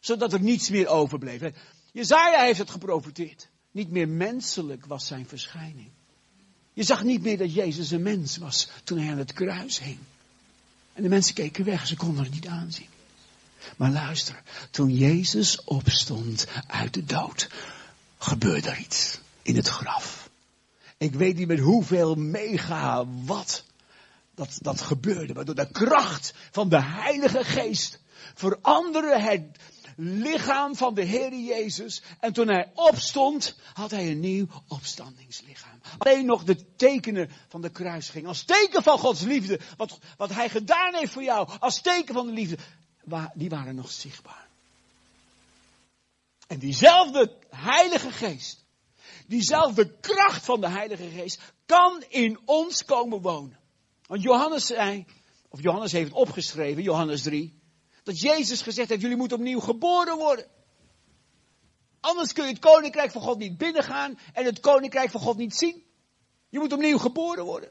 [0.00, 1.42] Zodat er niets meer overbleef.
[1.92, 3.50] Jezaja heeft het geprofiteerd.
[3.70, 5.92] Niet meer menselijk was zijn verschijning.
[6.78, 9.98] Je zag niet meer dat Jezus een mens was toen hij aan het kruis hing.
[10.92, 12.86] En de mensen keken weg, ze konden het niet aanzien.
[13.76, 17.48] Maar luister, toen Jezus opstond uit de dood,
[18.18, 20.30] gebeurde er iets in het graf.
[20.98, 23.64] Ik weet niet met hoeveel mega wat
[24.34, 25.34] dat, dat gebeurde.
[25.34, 27.98] Maar door de kracht van de Heilige Geest
[28.34, 29.42] veranderde het
[30.00, 32.02] lichaam van de Heer Jezus.
[32.20, 35.80] En toen hij opstond, had hij een nieuw opstandingslichaam.
[35.98, 38.26] Alleen nog de tekenen van de kruising.
[38.26, 39.60] Als teken van Gods liefde.
[39.76, 41.48] Wat, wat hij gedaan heeft voor jou.
[41.58, 42.58] Als teken van de liefde.
[43.34, 44.48] Die waren nog zichtbaar.
[46.46, 48.64] En diezelfde Heilige Geest.
[49.26, 53.58] Diezelfde kracht van de Heilige Geest kan in ons komen wonen.
[54.06, 55.06] Want Johannes zei,
[55.48, 57.57] of Johannes heeft opgeschreven, Johannes 3,
[58.08, 60.46] dat Jezus gezegd heeft, jullie moeten opnieuw geboren worden.
[62.00, 65.54] Anders kun je het koninkrijk van God niet binnengaan en het koninkrijk van God niet
[65.54, 65.82] zien.
[66.48, 67.70] Je moet opnieuw geboren worden.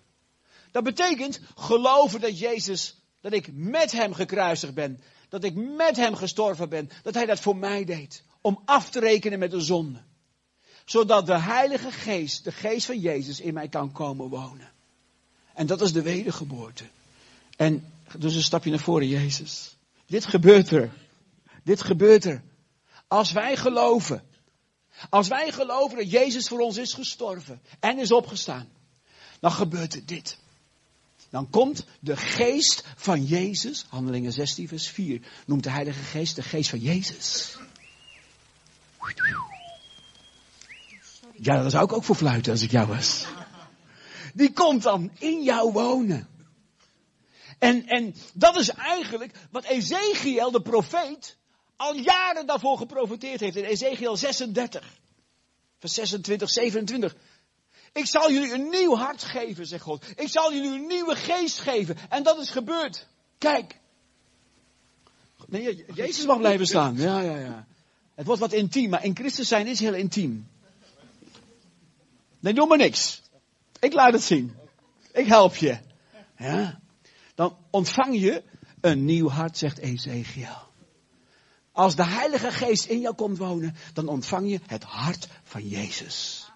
[0.72, 5.02] Dat betekent geloven dat Jezus, dat ik met hem gekruisigd ben.
[5.30, 6.90] Dat ik met hem gestorven ben.
[7.04, 8.24] Dat hij dat voor mij deed.
[8.42, 10.02] Om af te rekenen met de zonde.
[10.86, 14.72] Zodat de Heilige Geest, de Geest van Jezus, in mij kan komen wonen.
[15.54, 16.84] En dat is de wedergeboorte.
[17.56, 19.77] En dus een stapje naar voren, Jezus.
[20.08, 20.92] Dit gebeurt er.
[21.64, 22.44] Dit gebeurt er.
[23.08, 24.24] Als wij geloven.
[25.10, 28.70] Als wij geloven dat Jezus voor ons is gestorven en is opgestaan.
[29.40, 30.38] Dan gebeurt er dit.
[31.30, 36.42] Dan komt de geest van Jezus, Handelingen 16 vers 4, noemt de Heilige Geest de
[36.42, 37.58] geest van Jezus.
[41.34, 43.26] Ja, dat zou ik ook voor fluiten als ik jou was.
[44.34, 46.28] Die komt dan in jou wonen.
[47.58, 51.38] En, en dat is eigenlijk wat Ezekiel, de profeet,
[51.76, 53.56] al jaren daarvoor geprofiteerd heeft.
[53.56, 55.00] In Ezekiel 36,
[55.80, 57.16] vers 26, 27.
[57.94, 60.06] Ik zal jullie een nieuw hart geven, zegt God.
[60.16, 61.98] Ik zal jullie een nieuwe geest geven.
[62.10, 63.08] En dat is gebeurd.
[63.38, 63.80] Kijk.
[65.48, 66.96] Nee, Jezus mag blijven staan.
[66.96, 67.68] Ja, ja, ja.
[68.16, 70.48] Het wordt wat intiem, maar in Christus zijn is heel intiem.
[72.40, 73.22] Nee, doe maar niks.
[73.80, 74.56] Ik laat het zien.
[75.14, 75.78] Ik help je.
[76.38, 76.80] Ja.
[77.38, 78.44] Dan ontvang je
[78.82, 80.58] een nieuw hart, zegt Ezekiel.
[81.72, 86.50] Als de Heilige Geest in jou komt wonen, dan ontvang je het hart van Jezus.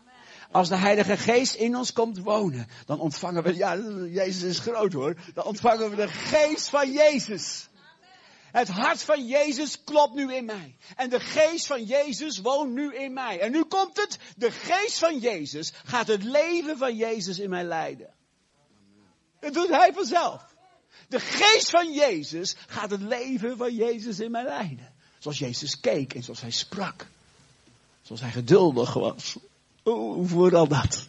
[0.52, 4.94] Als de Heilige Geest in ons komt wonen, dan ontvangen we, ja, Jezus is groot
[4.94, 7.70] hoor, dan ontvangen we de Geest van Jezus.
[8.52, 10.76] Het hart van Jezus klopt nu in mij.
[10.96, 13.40] En de geest van Jezus woont nu in mij.
[13.40, 17.64] En nu komt het, de geest van Jezus gaat het leven van Jezus in mij
[17.64, 18.14] leiden.
[19.40, 20.51] Dat doet hij vanzelf.
[21.08, 24.94] De geest van Jezus gaat het leven van Jezus in mij leiden.
[25.20, 27.08] Zoals Jezus keek en zoals hij sprak.
[28.02, 29.38] Zoals hij geduldig was.
[29.84, 31.08] Oh, vooral dat.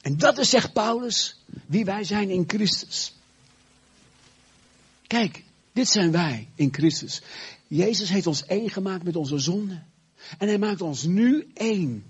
[0.00, 3.12] En dat is, zegt Paulus, wie wij zijn in Christus.
[5.06, 7.22] Kijk, dit zijn wij in Christus.
[7.66, 9.86] Jezus heeft ons één gemaakt met onze zonden.
[10.38, 12.04] En hij maakt ons nu één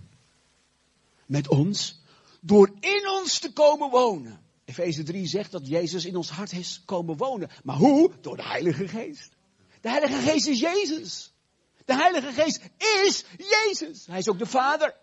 [1.26, 1.98] met ons
[2.40, 4.40] door in ons te komen wonen.
[4.70, 7.50] Efeze 3 zegt dat Jezus in ons hart is komen wonen.
[7.62, 8.10] Maar hoe?
[8.20, 9.32] Door de Heilige Geest.
[9.80, 11.32] De Heilige Geest is Jezus.
[11.84, 12.60] De Heilige Geest
[13.04, 14.06] is Jezus.
[14.06, 14.94] Hij is ook de Vader.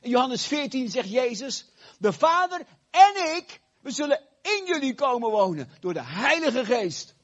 [0.00, 1.66] In Johannes 14 zegt Jezus,
[1.98, 7.14] de Vader en ik, we zullen in jullie komen wonen door de Heilige Geest.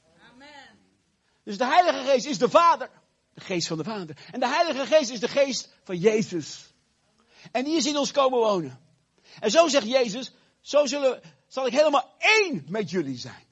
[1.43, 2.89] Dus de Heilige Geest is de Vader.
[3.33, 4.17] De geest van de Vader.
[4.31, 6.73] En de Heilige Geest is de geest van Jezus.
[7.51, 8.79] En die is in ons komen wonen.
[9.39, 13.47] En zo zegt Jezus, zo zullen, zal ik helemaal één met jullie zijn.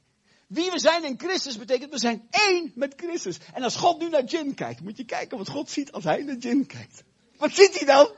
[0.48, 3.38] Wie we zijn in Christus betekent, we zijn één met Christus.
[3.54, 6.24] En als God nu naar Jin kijkt, moet je kijken wat God ziet als hij
[6.24, 7.04] naar Jin kijkt.
[7.38, 8.10] Wat ziet hij dan?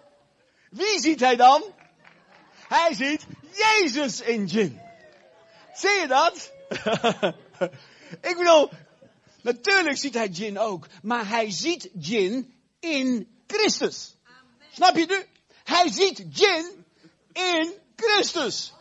[0.70, 1.64] Wie ziet hij dan?
[2.68, 4.80] Hij ziet Jezus in Jin.
[5.74, 6.52] Zie je dat?
[8.30, 8.70] ik bedoel,
[9.42, 10.88] Natuurlijk ziet hij Jin ook.
[11.02, 14.16] Maar hij ziet Jin in Christus.
[14.72, 15.26] Snap je nu?
[15.64, 16.86] Hij ziet Jin
[17.34, 18.74] in Christus.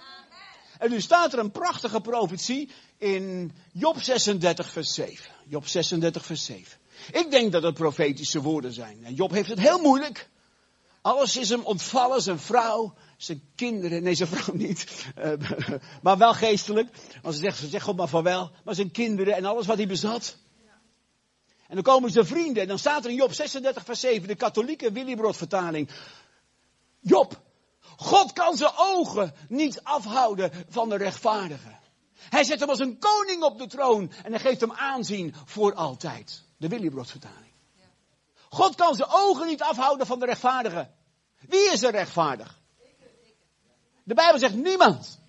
[0.78, 5.24] En nu staat er een prachtige profetie in Job 36 vers 7.
[5.46, 6.78] Job 36 vers 7.
[7.12, 9.04] Ik denk dat het profetische woorden zijn.
[9.04, 10.28] En Job heeft het heel moeilijk.
[11.00, 14.02] Alles is hem ontvallen, zijn vrouw, zijn kinderen.
[14.02, 15.06] Nee, zijn vrouw niet.
[15.18, 15.32] Uh,
[16.02, 16.88] maar wel geestelijk.
[17.22, 18.50] Als ze zegt, zeg God maar van wel.
[18.64, 20.36] Maar zijn kinderen en alles wat hij bezat.
[21.68, 24.34] En dan komen zijn vrienden en dan staat er in Job 36 vers 7, de
[24.34, 25.90] katholieke Willibrod vertaling.
[27.00, 27.40] Job,
[28.00, 31.76] God kan zijn ogen niet afhouden van de rechtvaardige.
[32.14, 35.74] Hij zet hem als een koning op de troon en hij geeft hem aanzien voor
[35.74, 36.42] altijd.
[36.56, 37.52] De Willibrod vertaling.
[38.48, 40.90] God kan zijn ogen niet afhouden van de rechtvaardige.
[41.48, 42.58] Wie is er rechtvaardig?
[44.04, 45.20] De Bijbel zegt niemand.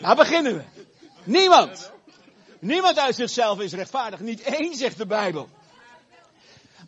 [0.00, 0.64] Nou beginnen we.
[1.24, 1.92] Niemand.
[2.60, 4.20] Niemand uit zichzelf is rechtvaardig.
[4.20, 5.48] Niet één, zegt de Bijbel.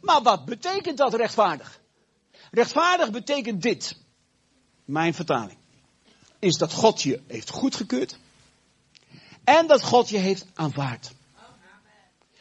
[0.01, 1.81] Maar wat betekent dat rechtvaardig?
[2.51, 4.03] Rechtvaardig betekent dit.
[4.85, 5.59] Mijn vertaling.
[6.38, 8.18] Is dat God je heeft goedgekeurd.
[9.44, 11.12] En dat God je heeft aanvaard.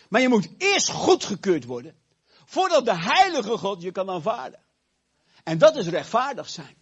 [0.10, 1.96] Maar je moet eerst goedgekeurd worden.
[2.46, 4.60] Voordat de heilige God je kan aanvaarden.
[5.44, 6.76] En dat is rechtvaardig zijn.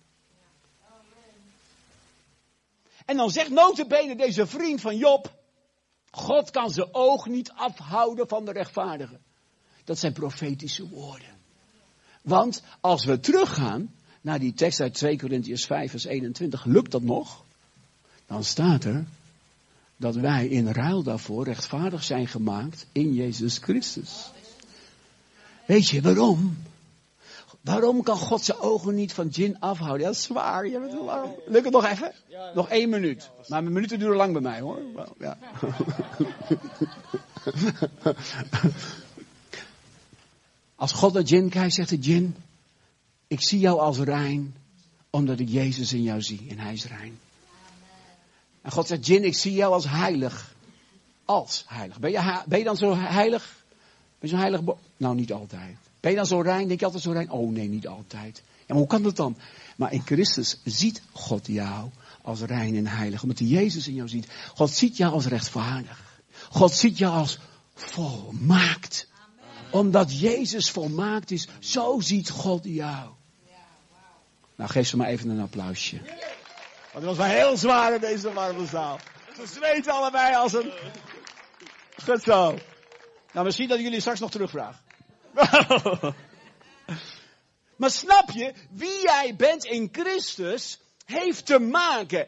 [3.06, 5.40] En dan zegt notabene deze vriend van Job.
[6.12, 9.24] God kan zijn oog niet afhouden van de rechtvaardigen.
[9.84, 11.40] Dat zijn profetische woorden.
[12.22, 17.04] Want als we teruggaan naar die tekst uit 2 Corinthians 5 vers 21, lukt dat
[17.04, 17.44] nog?
[18.28, 19.06] Dan staat er
[19.98, 24.32] dat wij in ruil daarvoor rechtvaardig zijn gemaakt in Jezus Christus.
[25.66, 26.58] Weet je waarom?
[27.62, 30.06] Waarom kan God zijn ogen niet van Jin afhouden?
[30.06, 30.68] Dat is zwaar.
[30.68, 31.40] Je.
[31.46, 32.12] Lukt het nog even?
[32.56, 33.30] Nog één minuut.
[33.48, 34.82] Maar mijn minuten duren lang bij mij hoor.
[35.20, 35.38] Ja.
[40.76, 42.36] Als God naar Jin kijkt, zegt de Jin,
[43.32, 44.56] ik zie jou als rein,
[45.10, 47.20] omdat ik Jezus in jou zie en hij is rein.
[48.62, 50.56] En God zegt, Jin, ik zie jou als heilig.
[51.26, 52.00] Als heilig.
[52.00, 53.64] Ben je, ben je dan zo heilig?
[54.20, 54.62] Ben je zo heilig?
[54.98, 55.78] Nou, niet altijd.
[56.00, 56.68] Ben je dan zo rein?
[56.68, 57.32] Denk je altijd zo rein?
[57.32, 58.42] Oh nee, niet altijd.
[58.46, 59.38] Ja, maar hoe kan dat dan?
[59.76, 61.90] Maar in Christus ziet God jou
[62.22, 63.22] als rein en heilig.
[63.22, 64.28] Omdat hij Jezus in jou ziet.
[64.56, 66.22] God ziet jou als rechtvaardig.
[66.50, 67.40] God ziet jou als
[67.76, 69.08] volmaakt.
[69.72, 73.20] Omdat Jezus volmaakt is, zo ziet God jou.
[74.56, 76.02] Nou, geef ze maar even een applausje.
[76.92, 79.00] Want het was wel heel zwaar in deze warme zaal.
[79.36, 80.72] Ze zweten allebei als een...
[82.04, 82.58] Goed zo.
[83.34, 84.80] Nou, misschien dat jullie straks nog terugvragen.
[87.80, 92.28] maar snap je, wie jij bent in Christus, heeft te maken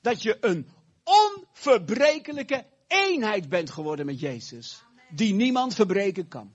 [0.00, 0.70] dat je een
[1.04, 4.82] onverbrekelijke eenheid bent geworden met Jezus.
[5.10, 6.54] Die niemand verbreken kan.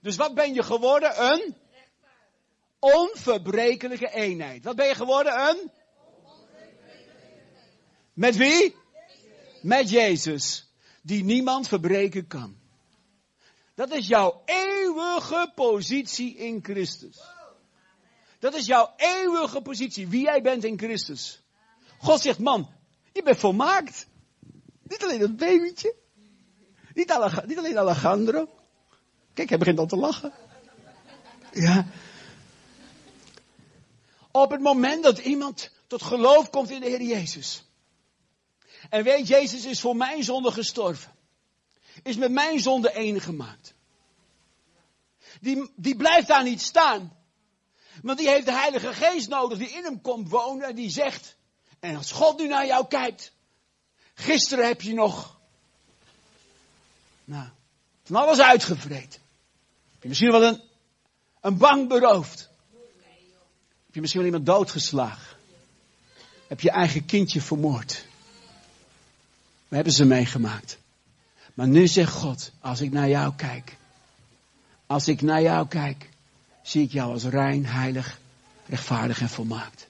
[0.00, 1.32] Dus wat ben je geworden?
[1.32, 1.54] Een
[2.92, 4.64] onverbrekelijke eenheid.
[4.64, 5.48] Wat ben je geworden?
[5.48, 5.70] Een?
[8.12, 8.76] Met wie?
[9.62, 10.72] Met Jezus.
[11.02, 12.56] Die niemand verbreken kan.
[13.74, 17.20] Dat is jouw eeuwige positie in Christus.
[18.38, 21.42] Dat is jouw eeuwige positie, wie jij bent in Christus.
[21.98, 22.70] God zegt, man,
[23.12, 24.06] je bent volmaakt.
[24.82, 25.94] Niet alleen dat babytje.
[26.94, 28.48] Niet, alleen Alejandro.
[29.34, 30.32] Kijk, hij begint al te lachen.
[31.52, 31.86] Ja.
[34.36, 37.64] Op het moment dat iemand tot geloof komt in de Heer Jezus.
[38.90, 41.12] En weet, Jezus is voor mijn zonde gestorven.
[42.02, 43.74] Is met mijn zonde één gemaakt.
[45.40, 47.16] Die, die blijft daar niet staan.
[48.02, 51.36] Want die heeft de Heilige Geest nodig die in hem komt wonen en die zegt.
[51.80, 53.32] En als God nu naar jou kijkt.
[54.14, 55.38] Gisteren heb je nog.
[57.24, 57.48] Nou,
[58.04, 59.20] van alles uitgevreten.
[60.02, 60.62] Misschien wel een,
[61.40, 62.52] een bank beroofd.
[63.94, 65.36] Heb je misschien wel iemand doodgeslagen.
[66.48, 68.06] Heb je eigen kindje vermoord.
[69.68, 70.78] We hebben ze meegemaakt.
[71.54, 73.76] Maar nu zegt God, als ik naar jou kijk.
[74.86, 76.08] Als ik naar jou kijk
[76.62, 78.18] zie ik jou als rein, heilig,
[78.66, 79.86] rechtvaardig en volmaakt.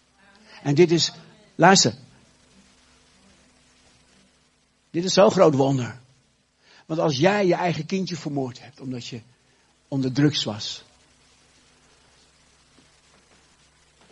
[0.63, 1.13] En dit is,
[1.55, 1.95] luister.
[4.91, 5.99] Dit is zo'n groot wonder.
[6.87, 9.21] Want als jij je eigen kindje vermoord hebt omdat je
[9.89, 10.85] onder drugs was.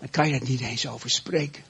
[0.03, 1.63] Dan kan je het niet eens over spreken.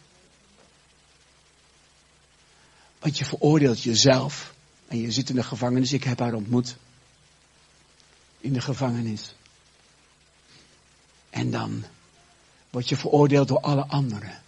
[2.99, 4.55] Want je veroordeelt jezelf.
[4.89, 5.93] En je zit in de gevangenis.
[5.93, 6.77] Ik heb haar ontmoet.
[8.41, 9.35] In de gevangenis.
[11.31, 11.85] En dan
[12.71, 14.43] word je veroordeeld door alle anderen.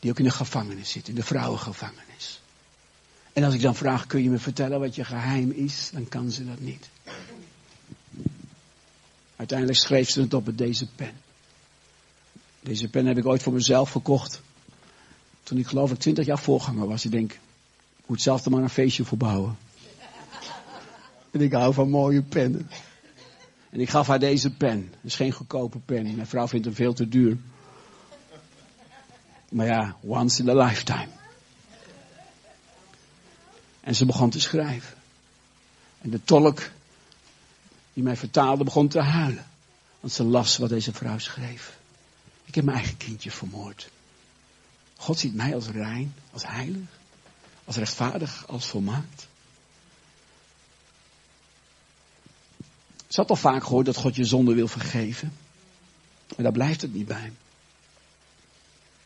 [0.00, 2.40] Die ook in de gevangenis zitten, in de vrouwengevangenis.
[3.32, 5.90] En als ik dan vraag, kun je me vertellen wat je geheim is?
[5.92, 6.88] Dan kan ze dat niet.
[9.36, 11.26] Uiteindelijk schreef ze het op met deze pen.
[12.60, 14.40] Deze pen heb ik ooit voor mezelf gekocht.
[15.42, 17.04] Toen ik geloof ik twintig jaar voorganger was.
[17.04, 17.32] Ik denk,
[17.96, 19.58] ik moet zelf er maar een feestje voor bouwen.
[21.30, 22.70] En ik hou van mooie pennen.
[23.70, 24.78] En ik gaf haar deze pen.
[24.78, 26.14] Het is geen goedkope pen.
[26.14, 27.36] Mijn vrouw vindt hem veel te duur.
[29.48, 31.08] Maar ja, once in a lifetime.
[33.80, 34.94] En ze begon te schrijven.
[36.00, 36.70] En de tolk
[37.92, 39.46] die mij vertaalde begon te huilen.
[40.00, 41.77] Want ze las wat deze vrouw schreef.
[42.48, 43.90] Ik heb mijn eigen kindje vermoord.
[44.96, 46.98] God ziet mij als rein, als heilig,
[47.64, 49.26] als rechtvaardig, als volmaakt.
[53.06, 55.32] Ze had al vaak gehoord dat God je zonde wil vergeven.
[56.28, 57.32] Maar daar blijft het niet bij.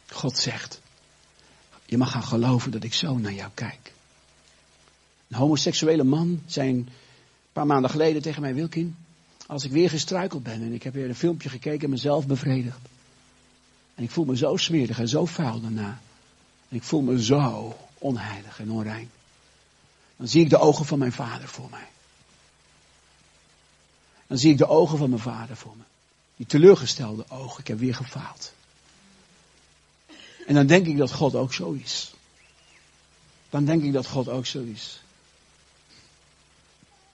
[0.08, 0.80] God zegt,
[1.84, 3.92] je mag gaan geloven dat ik zo naar jou kijk.
[5.28, 6.88] Een homoseksuele man zei een
[7.52, 8.96] paar maanden geleden tegen mij, Wilkin,
[9.46, 12.90] als ik weer gestruikeld ben en ik heb weer een filmpje gekeken en mezelf bevredigd.
[14.02, 16.00] En ik voel me zo smerig en zo vuil daarna.
[16.68, 19.10] En ik voel me zo onheilig en onrein.
[20.16, 21.88] Dan zie ik de ogen van mijn vader voor mij.
[24.26, 25.82] Dan zie ik de ogen van mijn vader voor me.
[26.36, 27.60] Die teleurgestelde ogen.
[27.60, 28.52] Ik heb weer gefaald.
[30.46, 32.14] En dan denk ik dat God ook zo is.
[33.50, 35.02] Dan denk ik dat God ook zo is.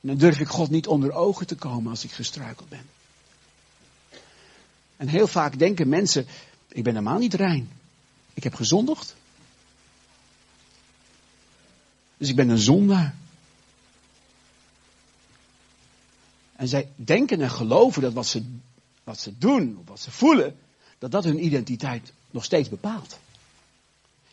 [0.00, 2.88] En dan durf ik God niet onder ogen te komen als ik gestruikeld ben.
[4.96, 6.26] En heel vaak denken mensen,
[6.68, 7.70] ik ben helemaal niet rein.
[8.34, 9.16] Ik heb gezondigd.
[12.16, 13.14] Dus ik ben een zondaar.
[16.56, 18.44] En zij denken en geloven dat wat ze,
[19.04, 20.56] wat ze doen, wat ze voelen,
[20.98, 23.18] dat dat hun identiteit nog steeds bepaalt.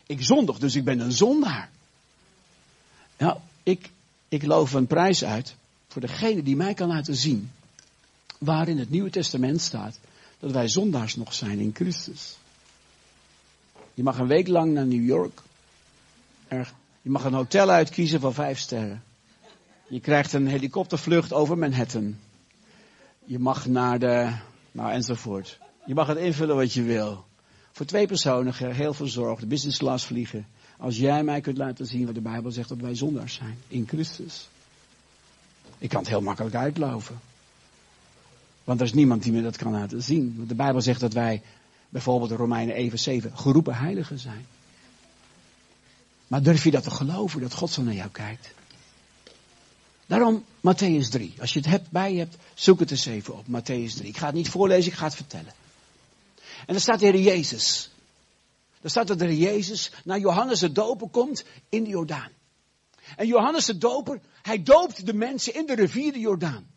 [0.05, 1.69] Ik zondig, dus ik ben een zondaar.
[3.17, 3.89] Nou, ik,
[4.27, 5.55] ik loof een prijs uit
[5.88, 7.51] voor degene die mij kan laten zien
[8.38, 9.99] waar in het Nieuwe Testament staat
[10.39, 12.38] dat wij zondaars nog zijn in Christus.
[13.93, 15.41] Je mag een week lang naar New York.
[17.01, 19.03] Je mag een hotel uitkiezen van vijf sterren.
[19.88, 22.17] Je krijgt een helikoptervlucht over Manhattan.
[23.25, 24.31] Je mag naar de,
[24.71, 25.59] nou enzovoort.
[25.86, 27.25] Je mag het invullen wat je wil.
[27.71, 30.47] Voor twee personen, heel verzorgd, business class vliegen.
[30.77, 33.57] Als jij mij kunt laten zien wat de Bijbel zegt dat wij zondaars zijn.
[33.67, 34.47] In Christus.
[35.77, 37.19] Ik kan het heel makkelijk uitloven.
[38.66, 40.34] Want er is niemand die me dat kan laten zien.
[40.38, 41.41] Want de Bijbel zegt dat wij,
[41.89, 44.45] bijvoorbeeld de Romeinen 1 7, geroepen heiligen zijn.
[46.28, 48.53] Maar durf je dat te geloven, dat God zo naar jou kijkt?
[50.05, 51.34] Daarom Matthäus 3.
[51.39, 53.45] Als je het hebt, bij je hebt, zoek het eens even op.
[53.47, 54.07] Matthäus 3.
[54.07, 55.53] Ik ga het niet voorlezen, ik ga het vertellen.
[56.36, 57.89] En dan staat de Heer Jezus.
[58.82, 62.30] Dan staat dat de Jezus naar Johannes de Doper komt in de Jordaan.
[63.16, 66.68] En Johannes de Doper, hij doopt de mensen in de rivier de Jordaan.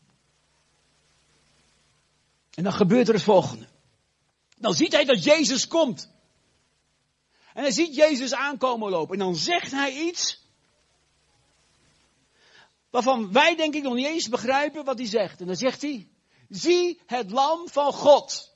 [2.59, 3.69] En dan gebeurt er het volgende.
[4.57, 6.11] Dan ziet hij dat Jezus komt.
[7.55, 9.13] En hij ziet Jezus aankomen lopen.
[9.13, 10.43] En dan zegt hij iets.
[12.91, 15.41] Waarvan wij denk ik nog niet eens begrijpen wat hij zegt.
[15.41, 16.09] En dan zegt hij.
[16.49, 18.53] Zie het lam van God.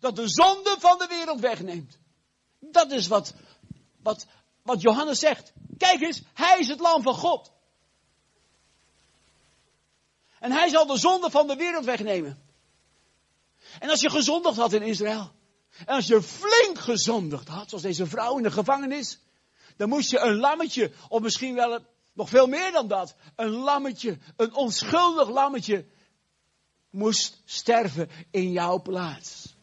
[0.00, 1.98] Dat de zonde van de wereld wegneemt.
[2.58, 3.34] Dat is wat,
[4.02, 4.26] wat,
[4.62, 5.52] wat Johannes zegt.
[5.78, 7.52] Kijk eens, hij is het lam van God.
[10.38, 12.46] En hij zal de zonde van de wereld wegnemen.
[13.78, 15.32] En als je gezondigd had in Israël.
[15.86, 19.18] En als je flink gezondigd had, zoals deze vrouw in de gevangenis.
[19.76, 21.78] Dan moest je een lammetje, of misschien wel
[22.12, 23.14] nog veel meer dan dat.
[23.36, 25.86] Een lammetje, een onschuldig lammetje.
[26.90, 29.56] Moest sterven in jouw plaats.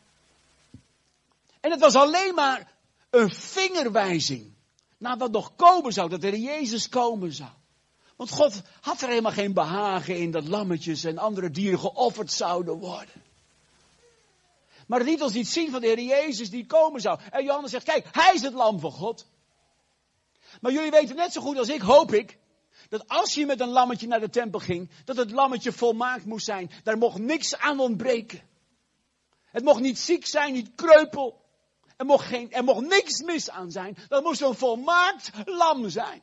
[1.59, 2.74] En het was alleen maar
[3.09, 4.53] een vingerwijzing
[4.97, 7.49] naar wat nog komen zou, dat er Jezus komen zou.
[8.16, 12.78] Want God had er helemaal geen behagen in dat lammetjes en andere dieren geofferd zouden
[12.78, 13.24] worden.
[14.88, 17.20] Maar het liet ons iets zien van de Heer Jezus die komen zou.
[17.32, 19.28] En Johannes zegt, kijk, hij is het lam van God.
[20.62, 22.38] Maar jullie weten net zo goed als ik, hoop ik,
[22.90, 26.46] dat als je met een lammetje naar de tempel ging, dat het lammetje volmaakt moest
[26.46, 26.72] zijn.
[26.84, 28.42] Daar mocht niks aan ontbreken.
[29.46, 31.44] Het mocht niet ziek zijn, niet kreupel.
[31.98, 33.98] Er mocht, geen, er mocht niks mis aan zijn.
[34.08, 36.22] Dat moest een volmaakt lam zijn.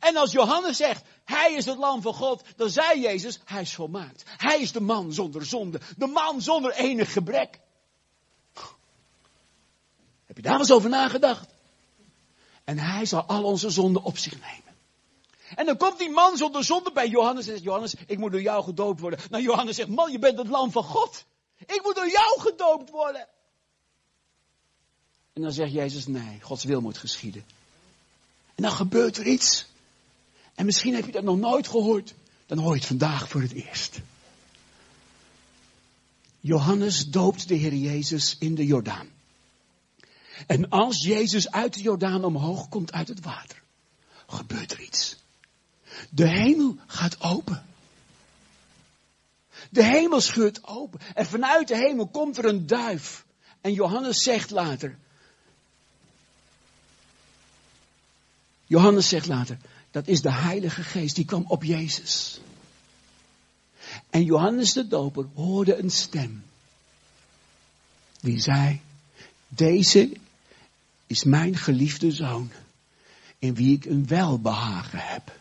[0.00, 3.74] En als Johannes zegt, hij is het lam van God, dan zei Jezus, hij is
[3.74, 4.22] volmaakt.
[4.26, 5.80] Hij is de man zonder zonde.
[5.96, 7.60] De man zonder enig gebrek.
[10.26, 11.48] Heb je daar eens over nagedacht?
[12.64, 14.76] En hij zal al onze zonden op zich nemen.
[15.54, 18.42] En dan komt die man zonder zonde bij Johannes en zegt, Johannes, ik moet door
[18.42, 19.18] jou gedoopt worden.
[19.30, 21.24] Nou, Johannes zegt, man, je bent het lam van God.
[21.58, 23.26] Ik moet door jou gedoopt worden.
[25.32, 27.44] En dan zegt Jezus, nee, Gods wil moet geschieden.
[28.54, 29.66] En dan gebeurt er iets.
[30.58, 32.14] En misschien heb je dat nog nooit gehoord.
[32.46, 34.00] Dan hoor je het vandaag voor het eerst.
[36.40, 39.08] Johannes doopt de Heer Jezus in de Jordaan.
[40.46, 43.62] En als Jezus uit de Jordaan omhoog komt uit het water,
[44.26, 45.16] gebeurt er iets.
[46.10, 47.66] De hemel gaat open.
[49.70, 51.00] De hemel scheurt open.
[51.14, 53.24] En vanuit de hemel komt er een duif.
[53.60, 54.98] En Johannes zegt later.
[58.66, 59.58] Johannes zegt later.
[59.90, 62.40] Dat is de Heilige Geest, die kwam op Jezus.
[64.10, 66.44] En Johannes de Doper hoorde een stem.
[68.20, 68.80] Die zei,
[69.48, 70.12] deze
[71.06, 72.50] is mijn geliefde zoon,
[73.38, 75.36] in wie ik een welbehagen heb.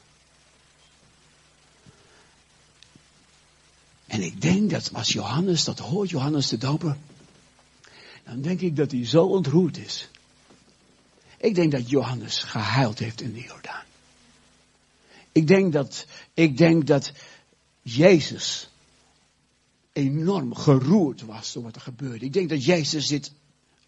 [4.08, 6.98] En ik denk dat als Johannes dat hoort, Johannes de Doper,
[8.24, 10.10] dan denk ik dat hij zo ontroerd is.
[11.38, 13.86] Ik denk dat Johannes gehuild heeft in de Jordaan.
[15.38, 17.12] Ik denk dat, ik denk dat
[17.82, 18.70] Jezus
[19.94, 22.26] enorm geroerd was door wat er gebeurde.
[22.26, 23.32] Ik denk dat Jezus dit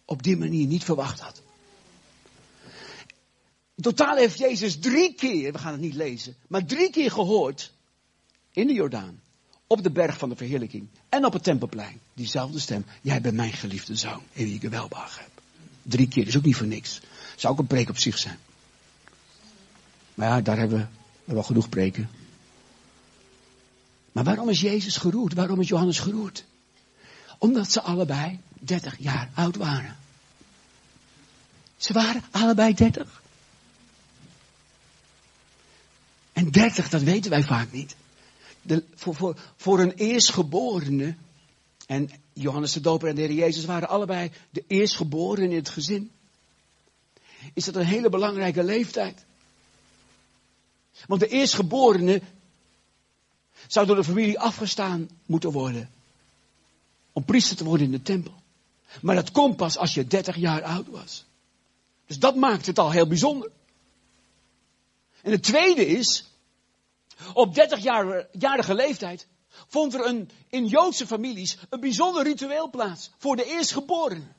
[0.04, 1.42] op die manier niet verwacht had.
[3.74, 7.72] In totaal heeft Jezus drie keer, we gaan het niet lezen, maar drie keer gehoord
[8.52, 9.20] in de Jordaan,
[9.66, 13.52] op de berg van de verheerlijking en op het tempelplein, diezelfde stem, jij bent mijn
[13.52, 15.42] geliefde zoon, in wie ik welbehagen heb.
[15.82, 17.00] Drie keer, is ook niet voor niks.
[17.36, 18.38] Zou ook een preek op zich zijn.
[20.14, 20.99] Maar ja, daar hebben we
[21.30, 22.10] hebben wel genoeg preken.
[24.12, 25.34] Maar waarom is Jezus geroerd?
[25.34, 26.44] Waarom is Johannes geroerd?
[27.38, 29.96] Omdat ze allebei 30 jaar oud waren.
[31.76, 33.22] Ze waren allebei 30.
[36.32, 37.96] En 30, dat weten wij vaak niet.
[38.62, 41.14] De, voor, voor, voor een eerstgeborene,
[41.86, 46.10] en Johannes de Doper en de Heer Jezus waren allebei de eerstgeborenen in het gezin.
[47.54, 49.24] Is dat een hele belangrijke leeftijd?
[51.06, 52.22] Want de eerstgeborene
[53.66, 55.90] zou door de familie afgestaan moeten worden.
[57.12, 58.34] Om priester te worden in de tempel.
[59.02, 61.24] Maar dat komt pas als je 30 jaar oud was.
[62.06, 63.50] Dus dat maakt het al heel bijzonder.
[65.22, 66.24] En het tweede is,
[67.34, 69.26] op 30-jarige leeftijd
[69.68, 74.34] vond er een, in Joodse families een bijzonder ritueel plaats voor de eerstgeborenen.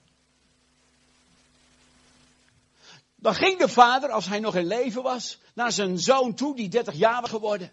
[3.21, 6.69] Dan ging de vader, als hij nog in leven was, naar zijn zoon toe, die
[6.69, 7.71] 30 jaar was geworden.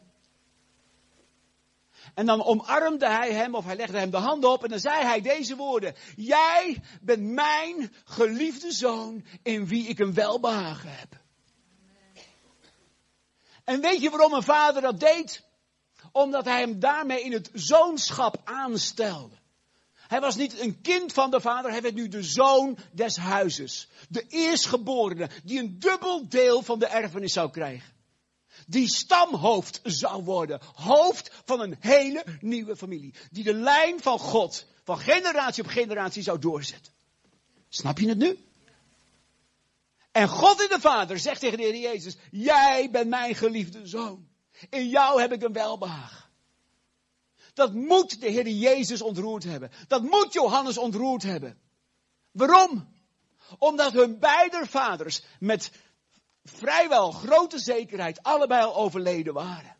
[2.14, 5.04] En dan omarmde hij hem of hij legde hem de handen op en dan zei
[5.04, 5.94] hij deze woorden.
[6.16, 11.20] Jij bent mijn geliefde zoon in wie ik een welbehagen heb.
[13.64, 15.44] En weet je waarom een vader dat deed?
[16.12, 19.37] Omdat hij hem daarmee in het zoonschap aanstelde.
[20.08, 23.88] Hij was niet een kind van de vader, hij werd nu de zoon des huizes.
[24.08, 27.92] De eerstgeborene, die een dubbel deel van de erfenis zou krijgen.
[28.66, 30.60] Die stamhoofd zou worden.
[30.74, 33.14] Hoofd van een hele nieuwe familie.
[33.30, 36.92] Die de lijn van God van generatie op generatie zou doorzetten.
[37.68, 38.38] Snap je het nu?
[40.12, 44.28] En God in de Vader zegt tegen de Heer Jezus, jij bent mijn geliefde zoon.
[44.70, 46.27] In jou heb ik een welbehagen.
[47.58, 49.70] Dat moet de Heer Jezus ontroerd hebben.
[49.88, 51.58] Dat moet Johannes ontroerd hebben.
[52.30, 52.96] Waarom?
[53.58, 55.70] Omdat hun beide vaders met
[56.44, 59.76] vrijwel grote zekerheid allebei al overleden waren.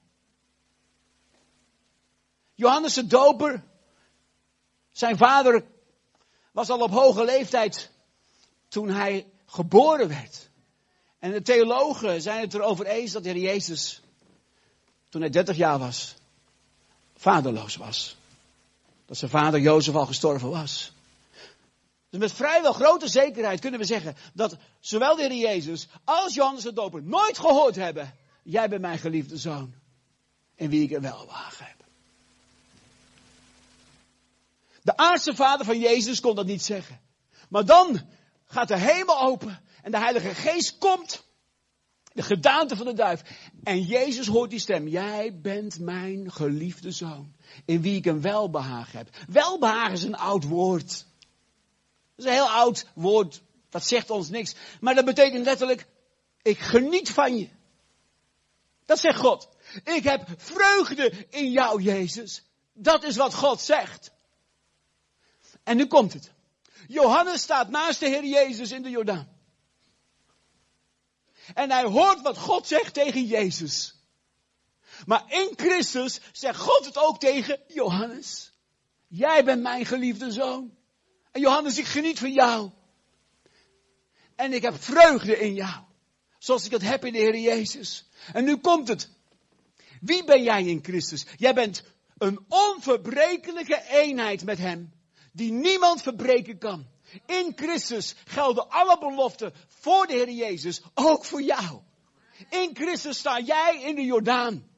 [2.54, 3.64] Johannes de Doper,
[4.90, 5.66] zijn vader
[6.52, 7.90] was al op hoge leeftijd
[8.68, 10.50] toen hij geboren werd.
[11.18, 14.02] En de theologen zijn het erover eens dat de Heer Jezus,
[15.08, 16.17] toen hij 30 jaar was,
[17.18, 18.16] vaderloos was.
[19.06, 20.92] Dat zijn vader Jozef al gestorven was.
[22.10, 26.62] Dus met vrijwel grote zekerheid kunnen we zeggen dat zowel de Heer Jezus als Johannes
[26.62, 28.14] de Doper nooit gehoord hebben.
[28.42, 29.74] Jij bent mijn geliefde zoon.
[30.54, 31.76] In wie ik een welwagen heb.
[34.82, 37.00] De aardse vader van Jezus kon dat niet zeggen.
[37.48, 38.00] Maar dan
[38.46, 41.24] gaat de hemel open en de Heilige Geest komt.
[42.18, 43.22] De gedaante van de duif.
[43.62, 44.88] En Jezus hoort die stem.
[44.88, 47.34] Jij bent mijn geliefde zoon.
[47.64, 49.08] In wie ik een welbehagen heb.
[49.28, 50.88] Welbehagen is een oud woord.
[50.88, 51.04] Dat
[52.16, 53.42] is een heel oud woord.
[53.68, 54.54] Dat zegt ons niks.
[54.80, 55.86] Maar dat betekent letterlijk.
[56.42, 57.48] Ik geniet van je.
[58.86, 59.48] Dat zegt God.
[59.84, 62.42] Ik heb vreugde in jou, Jezus.
[62.72, 64.10] Dat is wat God zegt.
[65.62, 66.32] En nu komt het.
[66.88, 69.37] Johannes staat naast de Heer Jezus in de Jordaan.
[71.54, 73.94] En hij hoort wat God zegt tegen Jezus.
[75.06, 78.52] Maar in Christus zegt God het ook tegen Johannes.
[79.06, 80.76] Jij bent mijn geliefde zoon.
[81.32, 82.70] En Johannes, ik geniet van jou.
[84.36, 85.84] En ik heb vreugde in jou.
[86.38, 88.08] Zoals ik het heb in de Heer Jezus.
[88.32, 89.10] En nu komt het.
[90.00, 91.26] Wie ben jij in Christus?
[91.36, 91.82] Jij bent
[92.18, 94.92] een onverbrekelijke eenheid met Hem.
[95.32, 96.86] Die niemand verbreken kan.
[97.26, 101.80] In Christus gelden alle beloften voor de Heer Jezus, ook voor jou.
[102.50, 104.68] In Christus sta jij in de Jordaan.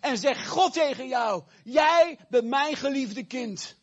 [0.00, 3.76] En zegt God tegen jou, jij bent mijn geliefde kind.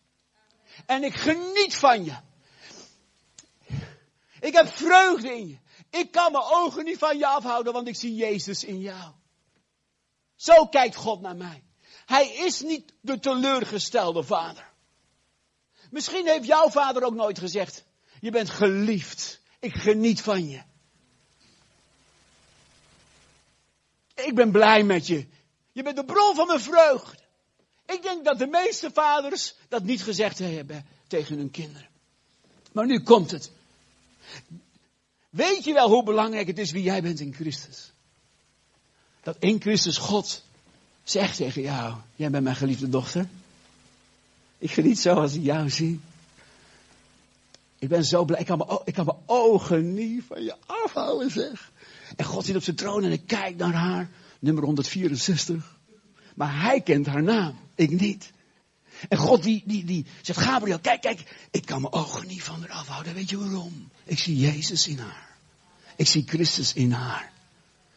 [0.86, 2.15] En ik geniet van je.
[4.39, 5.57] Ik heb vreugde in je.
[5.89, 9.11] Ik kan mijn ogen niet van je afhouden, want ik zie Jezus in jou.
[10.36, 11.63] Zo kijkt God naar mij.
[12.05, 14.72] Hij is niet de teleurgestelde vader.
[15.89, 17.86] Misschien heeft jouw vader ook nooit gezegd,
[18.20, 19.41] je bent geliefd.
[19.59, 20.61] Ik geniet van je.
[24.15, 25.27] Ik ben blij met je.
[25.71, 27.17] Je bent de bron van mijn vreugde.
[27.85, 31.87] Ik denk dat de meeste vaders dat niet gezegd hebben tegen hun kinderen.
[32.71, 33.51] Maar nu komt het.
[35.29, 37.91] Weet je wel hoe belangrijk het is wie jij bent in Christus?
[39.23, 40.43] Dat in Christus God
[41.03, 43.27] zegt tegen jou, jij bent mijn geliefde dochter.
[44.57, 45.99] Ik geniet zo als ik jou zie.
[47.80, 48.39] Ik ben zo blij.
[48.39, 48.57] Ik kan,
[49.05, 51.71] mijn, ogen niet van je afhouden, zeg.
[52.15, 54.09] En God zit op zijn troon en ik kijk naar haar.
[54.39, 55.78] Nummer 164.
[56.36, 57.59] Maar hij kent haar naam.
[57.75, 58.32] Ik niet.
[59.09, 61.47] En God die, die, die zegt, Gabriel, kijk, kijk.
[61.51, 63.13] Ik kan mijn ogen niet van haar afhouden.
[63.13, 63.89] Weet je waarom?
[64.03, 65.28] Ik zie Jezus in haar.
[65.95, 67.32] Ik zie Christus in haar.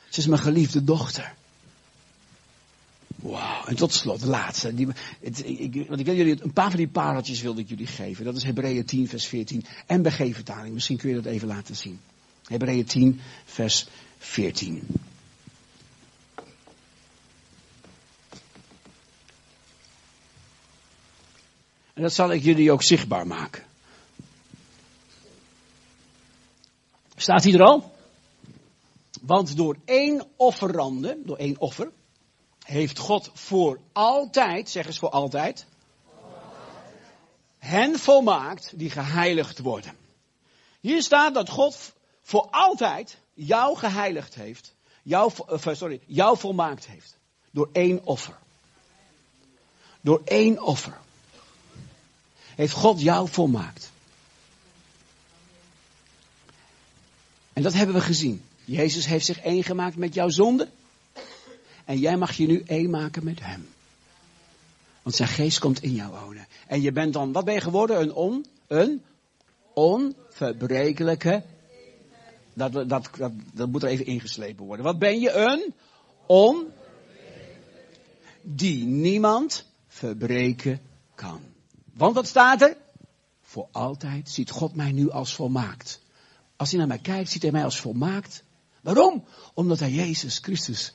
[0.08, 1.34] Ze is mijn geliefde dochter.
[3.22, 3.64] Wauw.
[3.64, 4.74] En tot slot, de laatste.
[4.74, 4.88] Die,
[5.44, 8.24] ik, want ik wil jullie een paar van die pareltjes wilde ik jullie geven.
[8.24, 9.64] Dat is Hebreeën 10, vers 14.
[9.86, 10.74] En vertaling.
[10.74, 12.00] Misschien kun je dat even laten zien.
[12.44, 13.86] Hebreeën 10, vers
[14.18, 14.82] 14.
[21.94, 23.62] En dat zal ik jullie ook zichtbaar maken.
[27.16, 27.92] Staat hij er al?
[29.20, 31.90] Want door één offerande, door één offer,
[32.70, 35.66] heeft God voor altijd, zeg eens voor altijd,
[37.58, 39.96] hen volmaakt die geheiligd worden.
[40.80, 41.92] Hier staat dat God
[42.22, 47.16] voor altijd jou geheiligd heeft jou, uh, sorry, jou volmaakt heeft.
[47.50, 48.38] Door één offer.
[50.00, 50.98] Door één offer.
[52.54, 53.90] Heeft God jou volmaakt.
[57.52, 58.44] En dat hebben we gezien.
[58.64, 60.68] Jezus heeft zich één gemaakt met jouw zonde.
[61.90, 63.68] En jij mag je nu één maken met hem.
[65.02, 66.46] Want zijn geest komt in jou wonen.
[66.66, 68.00] En je bent dan, wat ben je geworden?
[68.00, 69.02] Een on, een
[69.74, 71.42] onverbrekelijke.
[72.52, 74.84] Dat, dat, dat, dat moet er even ingeslepen worden.
[74.84, 75.32] Wat ben je?
[75.32, 75.74] Een
[76.26, 76.66] on.
[78.42, 80.80] Die niemand verbreken
[81.14, 81.40] kan.
[81.94, 82.76] Want wat staat er?
[83.42, 86.00] Voor altijd ziet God mij nu als volmaakt.
[86.56, 88.44] Als hij naar mij kijkt, ziet hij mij als volmaakt.
[88.80, 89.24] Waarom?
[89.54, 90.92] Omdat hij Jezus Christus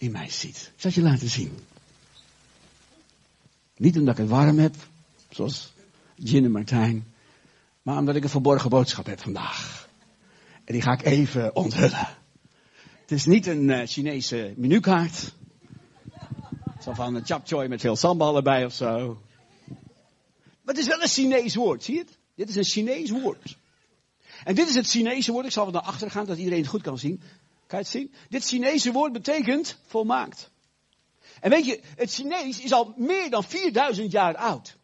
[0.00, 0.72] in mij ziet.
[0.74, 1.58] Ik zal je laten zien.
[3.76, 4.74] Niet omdat ik het warm heb,
[5.30, 5.72] zoals
[6.14, 7.12] Jin en Martijn,
[7.82, 9.88] maar omdat ik een verborgen boodschap heb vandaag.
[10.64, 12.08] En die ga ik even onthullen.
[13.00, 15.34] Het is niet een uh, Chinese menukaart.
[16.82, 19.20] Zo van een chapchoy met veel sambal erbij of zo.
[20.62, 22.18] Maar het is wel een Chinees woord, zie je het?
[22.34, 23.56] Dit is een Chinees woord.
[24.44, 26.68] En dit is het Chinese woord, ik zal wat naar achter gaan, dat iedereen het
[26.68, 27.22] goed kan zien.
[27.70, 28.14] Kan je het zien?
[28.28, 30.50] Dit Chinese woord betekent volmaakt.
[31.40, 34.76] En weet je, het Chinees is al meer dan 4000 jaar oud.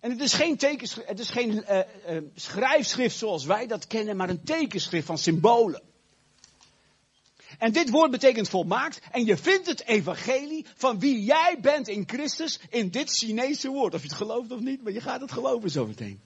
[0.00, 4.16] En het is geen, tekenschrift, het is geen uh, uh, schrijfschrift zoals wij dat kennen,
[4.16, 5.82] maar een tekenschrift van symbolen.
[7.58, 9.00] En dit woord betekent volmaakt.
[9.10, 13.94] En je vindt het evangelie van wie jij bent in Christus in dit Chinese woord.
[13.94, 16.20] Of je het gelooft of niet, maar je gaat het geloven zo meteen.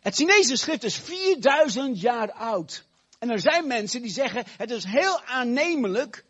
[0.00, 2.84] Het Chinese schrift is 4000 jaar oud.
[3.18, 6.24] En er zijn mensen die zeggen, het is heel aannemelijk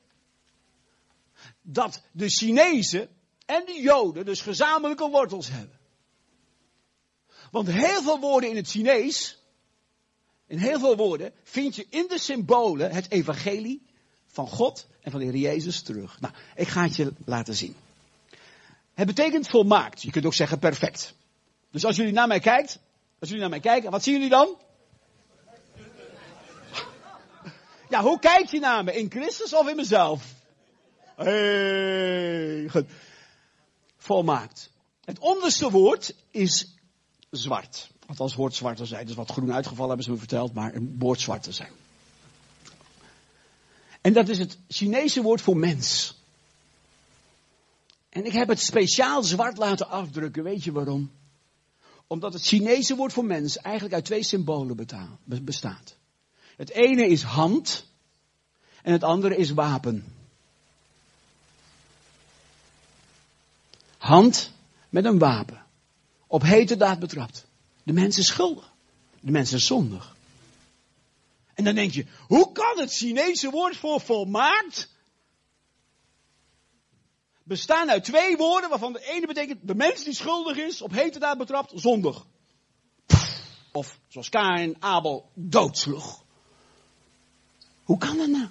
[1.63, 3.09] dat de Chinezen
[3.47, 5.79] en de Joden dus gezamenlijke wortels hebben.
[7.51, 9.39] Want heel veel woorden in het Chinees,
[10.47, 13.83] in heel veel woorden, vind je in de symbolen het evangelie
[14.27, 16.21] van God en van de Heer Jezus terug.
[16.21, 17.77] Nou, ik ga het je laten zien.
[18.95, 20.03] Het betekent volmaakt.
[20.03, 21.15] Je kunt ook zeggen perfect.
[21.71, 22.79] Dus als jullie naar mij kijkt,
[23.21, 24.57] als jullie naar mij kijken, wat zien jullie dan?
[27.89, 28.93] Ja, hoe kijk je naar me?
[28.97, 30.35] In Christus of in mezelf?
[31.17, 32.85] Hey, goed.
[33.97, 34.71] Volmaakt.
[35.05, 36.75] Het onderste woord is
[37.31, 37.91] zwart.
[38.07, 39.07] Althans, hoort zwart te zijn.
[39.07, 41.73] Dus wat groen uitgevallen hebben ze me verteld, maar een woord zwart te zijn.
[44.01, 46.19] En dat is het Chinese woord voor mens.
[48.09, 50.43] En ik heb het speciaal zwart laten afdrukken.
[50.43, 51.11] Weet je waarom?
[52.11, 54.87] Omdat het Chinese woord voor mens eigenlijk uit twee symbolen
[55.25, 55.97] bestaat.
[56.57, 57.87] Het ene is hand
[58.83, 60.15] en het andere is wapen.
[63.99, 64.53] Hand
[64.89, 65.65] met een wapen.
[66.27, 67.47] Op hete daad betrapt.
[67.83, 68.73] De mens is schuldig.
[69.21, 70.17] De mens is zondig.
[71.55, 74.89] En dan denk je, hoe kan het Chinese woord voor volmaakt
[77.43, 81.19] bestaan uit twee woorden waarvan de ene betekent de mens die schuldig is, op hete
[81.19, 82.27] daad betrapt, zondig.
[83.73, 86.25] Of zoals Kain Abel doodsloeg.
[87.85, 88.49] Hoe kan dat nou?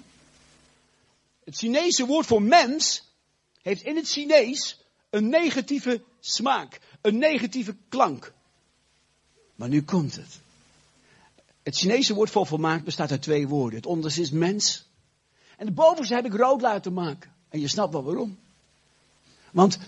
[1.44, 3.02] Het Chinese woord voor mens
[3.62, 4.78] heeft in het Chinees
[5.10, 8.32] een negatieve smaak, een negatieve klank.
[9.54, 10.40] Maar nu komt het.
[11.62, 13.78] Het Chinese woord voor volmaakt bestaat uit twee woorden.
[13.78, 14.88] Het onderste is mens.
[15.56, 17.34] En de bovenste heb ik rood laten maken.
[17.48, 18.38] En je snapt wel waarom.
[19.52, 19.78] Want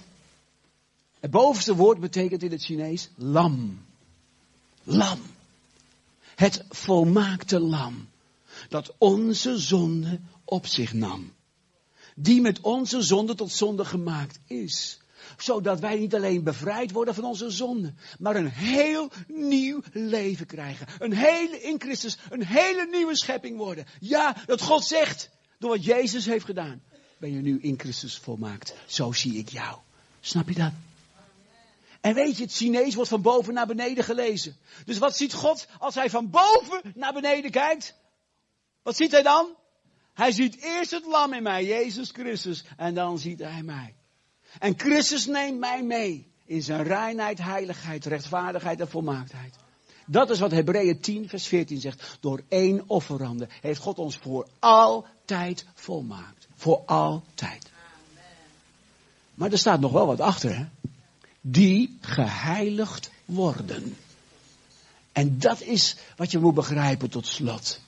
[1.21, 3.85] het bovenste woord betekent in het Chinees lam.
[4.83, 5.21] Lam.
[6.35, 8.09] Het volmaakte lam.
[8.69, 11.33] Dat onze zonde op zich nam.
[12.15, 15.01] Die met onze zonde tot zonde gemaakt is.
[15.37, 17.95] Zodat wij niet alleen bevrijd worden van onze zonde.
[18.19, 20.87] Maar een heel nieuw leven krijgen.
[20.99, 22.19] Een hele in Christus.
[22.31, 23.87] Een hele nieuwe schepping worden.
[24.01, 25.31] Ja, dat God zegt.
[25.59, 26.83] Door wat Jezus heeft gedaan
[27.23, 28.75] ben je nu in Christus volmaakt.
[28.87, 29.79] Zo zie ik jou.
[30.21, 30.73] Snap je dat?
[32.01, 34.57] En weet je, het Chinees wordt van boven naar beneden gelezen.
[34.85, 37.95] Dus wat ziet God als hij van boven naar beneden kijkt?
[38.83, 39.55] Wat ziet hij dan?
[40.15, 43.95] Hij ziet eerst het lam in mij, Jezus Christus, en dan ziet hij mij.
[44.59, 49.55] En Christus neemt mij mee in zijn reinheid, heiligheid, rechtvaardigheid en volmaaktheid.
[50.07, 52.19] Dat is wat Hebreeën 10, vers 14 zegt.
[52.21, 56.42] Door één offerande heeft God ons voor altijd volmaakt.
[56.63, 57.71] Voor altijd.
[59.35, 60.65] Maar er staat nog wel wat achter, hè?
[61.41, 63.97] Die geheiligd worden.
[65.13, 67.81] En dat is wat je moet begrijpen tot slot.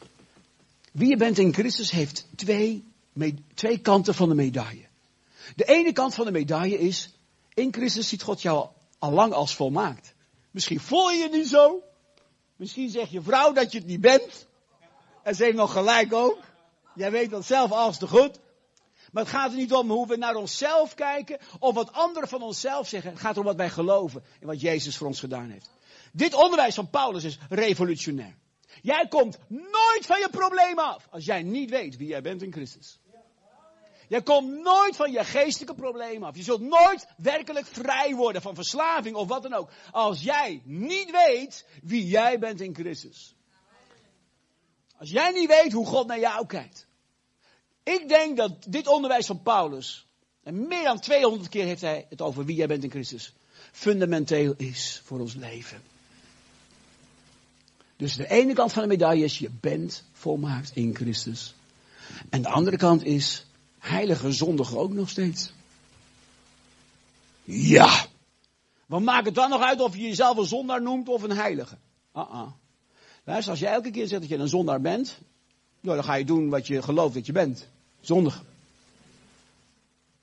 [0.93, 2.85] Wie je bent in Christus heeft twee,
[3.55, 4.87] twee kanten van de medaille.
[5.57, 7.11] De ene kant van de medaille is,
[7.55, 8.68] in Christus ziet God jou
[8.99, 10.14] al lang als volmaakt.
[10.51, 11.83] Misschien voel je je niet zo.
[12.57, 14.47] Misschien zeg je vrouw dat je het niet bent.
[15.22, 16.39] En ze heeft nog gelijk ook.
[16.95, 18.43] Jij weet dat zelf als te goed.
[19.14, 22.42] Maar het gaat er niet om hoe we naar onszelf kijken of wat anderen van
[22.42, 23.10] onszelf zeggen.
[23.10, 25.70] Het gaat erom wat wij geloven en wat Jezus voor ons gedaan heeft.
[26.12, 28.36] Dit onderwijs van Paulus is revolutionair.
[28.82, 32.52] Jij komt nooit van je probleem af als jij niet weet wie jij bent in
[32.52, 33.00] Christus.
[34.08, 36.36] Jij komt nooit van je geestelijke problemen af.
[36.36, 39.70] Je zult nooit werkelijk vrij worden van verslaving of wat dan ook.
[39.90, 43.34] Als jij niet weet wie jij bent in Christus.
[44.96, 46.84] Als jij niet weet hoe God naar jou kijkt.
[47.85, 50.07] Ik denk dat dit onderwijs van Paulus,
[50.43, 53.32] en meer dan 200 keer heeft hij het over wie jij bent in Christus,
[53.72, 55.82] fundamenteel is voor ons leven.
[57.97, 61.55] Dus de ene kant van de medaille is, je bent volmaakt in Christus.
[62.30, 63.47] En de andere kant is,
[63.78, 65.53] heilige zondige ook nog steeds.
[67.45, 68.07] Ja.
[68.87, 71.76] Wat maakt het dan nog uit of je jezelf een zondaar noemt of een heilige?
[72.12, 72.49] Ah uh -uh.
[73.24, 75.18] Luister, als je elke keer zegt dat je een zondaar bent,
[75.85, 77.68] nou, dan ga je doen wat je gelooft dat je bent.
[78.01, 78.43] Zondig.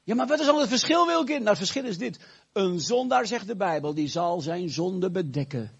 [0.04, 1.38] Ja, maar wat is dan het verschil, Wilkin?
[1.38, 2.20] Nou, het verschil is dit.
[2.52, 5.72] Een zondaar, zegt de Bijbel, die zal zijn zonde bedekken.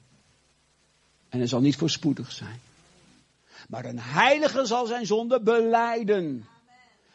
[1.30, 2.60] En hij zal niet voorspoedig zijn.
[3.68, 6.48] Maar een heilige zal zijn zonde beleiden.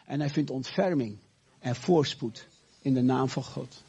[0.07, 1.19] En hij vindt ontferming
[1.59, 2.49] en voorspoed
[2.83, 3.83] in de naam van God.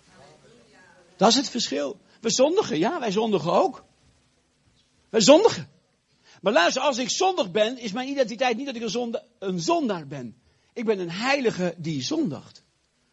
[1.16, 1.98] Dat is het verschil.
[2.22, 3.84] We zondigen, ja, wij zondigen ook.
[5.10, 5.77] Wij zondigen.
[6.42, 10.42] Maar luister, als ik zondig ben, is mijn identiteit niet dat ik een, zondaar ben.
[10.74, 12.64] Ik ben een heilige die zondigt.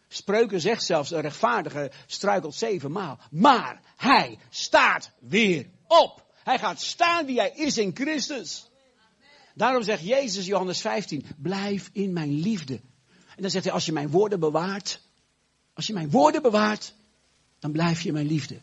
[0.09, 3.18] Spreuken zegt zelfs, een rechtvaardige struikelt zevenmaal.
[3.31, 6.25] Maar hij staat weer op.
[6.45, 8.70] Hij gaat staan wie hij is in Christus.
[9.55, 12.81] Daarom zegt Jezus, Johannes 15, blijf in mijn liefde.
[13.37, 15.01] En dan zegt hij, als je mijn woorden bewaart,
[15.75, 16.95] als je mijn woorden bewaart,
[17.59, 18.61] dan blijf je in mijn liefde.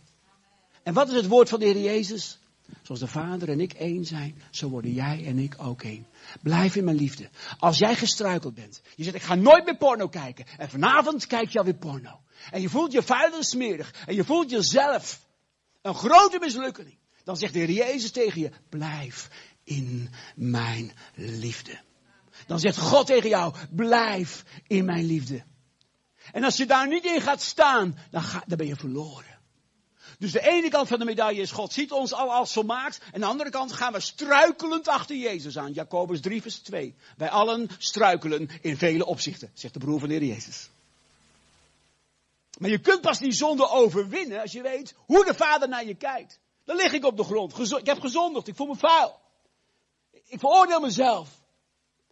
[0.84, 2.40] En wat is het woord van de Heer Jezus?
[2.82, 6.08] Zoals de Vader en ik één zijn, zo worden jij en ik ook één.
[6.42, 7.30] Blijf in mijn liefde.
[7.60, 10.46] Als jij gestruikeld bent, je zegt ik ga nooit meer porno kijken.
[10.58, 12.20] En vanavond kijk je alweer porno.
[12.52, 13.94] En je voelt je vuil en smerig.
[14.06, 15.26] En je voelt jezelf
[15.82, 16.98] een grote mislukking.
[17.24, 19.30] Dan zegt de Heer Jezus tegen je, blijf
[19.64, 21.80] in mijn liefde.
[22.48, 25.44] Dan zegt God tegen jou, blijf in mijn liefde.
[26.32, 29.31] En als je daar niet in gaat staan, dan, ga, dan ben je verloren.
[30.22, 33.02] Dus de ene kant van de medaille is God ziet ons al als volmaakt.
[33.12, 35.72] En de andere kant gaan we struikelend achter Jezus aan.
[35.72, 36.96] Jacobus 3 vers 2.
[37.18, 40.70] Wij allen struikelen in vele opzichten, zegt de broer van de Heer Jezus.
[42.58, 45.96] Maar je kunt pas die zonde overwinnen als je weet hoe de Vader naar je
[45.96, 46.40] kijkt.
[46.66, 47.72] Dan lig ik op de grond.
[47.72, 48.48] Ik heb gezondigd.
[48.48, 49.20] Ik voel me vuil.
[50.12, 51.30] Ik veroordeel mezelf.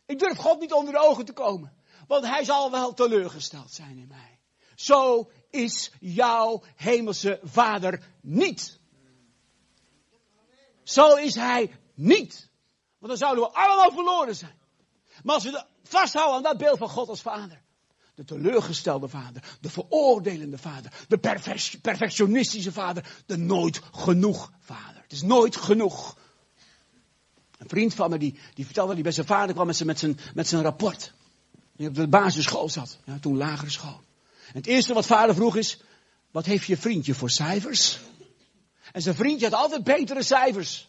[0.05, 1.74] Ik durf God niet onder de ogen te komen.
[2.07, 4.39] Want hij zal wel teleurgesteld zijn in mij.
[4.76, 8.80] Zo is jouw hemelse vader niet.
[10.84, 12.50] Zo is hij niet.
[12.97, 14.58] Want dan zouden we allemaal verloren zijn.
[15.24, 17.62] Maar als we vasthouden aan dat beeld van God als vader.
[18.16, 21.18] De teleurgestelde vader, de veroordelende vader, de
[21.82, 25.02] perfectionistische vader, de nooit genoeg vader.
[25.02, 26.18] Het is nooit genoeg.
[27.58, 29.88] Een vriend van me die, die vertelde dat hij bij zijn vader kwam met zijn,
[29.88, 31.14] met zijn, met zijn rapport.
[31.76, 34.02] Die op de basisschool zat, ja, toen lagere school.
[34.54, 35.80] Het eerste wat vader vroeg is,
[36.32, 38.00] wat heeft je vriendje voor cijfers?
[38.91, 40.88] En zijn vriendje had altijd betere cijfers.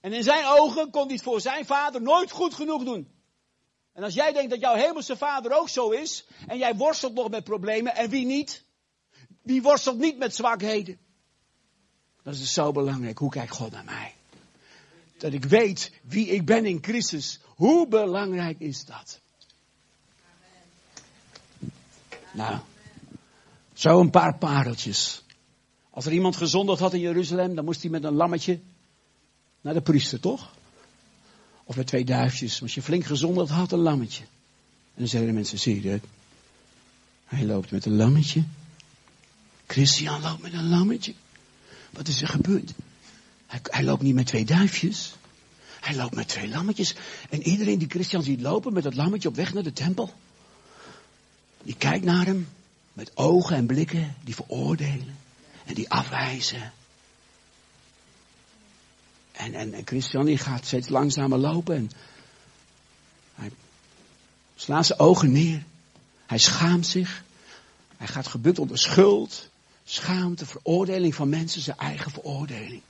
[0.00, 3.14] En in zijn ogen kon hij het voor zijn vader nooit goed genoeg doen.
[3.92, 7.30] En als jij denkt dat jouw hemelse vader ook zo is, en jij worstelt nog
[7.30, 8.64] met problemen, en wie niet?
[9.42, 10.98] Wie worstelt niet met zwakheden?
[12.22, 13.18] Dat is dus zo belangrijk.
[13.18, 14.14] Hoe kijkt God naar mij?
[15.18, 17.40] Dat ik weet wie ik ben in Christus.
[17.44, 19.20] Hoe belangrijk is dat?
[22.36, 22.58] Nou,
[23.74, 25.22] zo een paar pareltjes.
[25.90, 28.60] Als er iemand gezondigd had in Jeruzalem, dan moest hij met een lammetje
[29.60, 30.54] naar de priester, toch?
[31.64, 32.62] Of met twee duifjes.
[32.62, 34.22] Als je flink gezondigd had, een lammetje.
[34.22, 36.00] En dan zeiden de mensen, zie je dat?
[37.24, 38.44] Hij loopt met een lammetje.
[39.66, 41.14] Christian loopt met een lammetje.
[41.90, 42.72] Wat is er gebeurd?
[43.46, 45.14] Hij, hij, loopt niet met twee duifjes.
[45.80, 46.94] Hij loopt met twee lammetjes.
[47.30, 50.12] En iedereen die Christian ziet lopen met dat lammetje op weg naar de tempel.
[51.66, 52.48] Die kijkt naar hem
[52.92, 55.16] met ogen en blikken die veroordelen
[55.64, 56.72] en die afwijzen.
[59.32, 61.90] En, en, en Christian die gaat steeds langzamer lopen en
[63.34, 63.50] hij
[64.56, 65.64] slaat zijn ogen neer.
[66.26, 67.24] Hij schaamt zich.
[67.96, 69.48] Hij gaat gebukt onder schuld,
[69.84, 72.82] schaamte, veroordeling van mensen, zijn eigen veroordeling.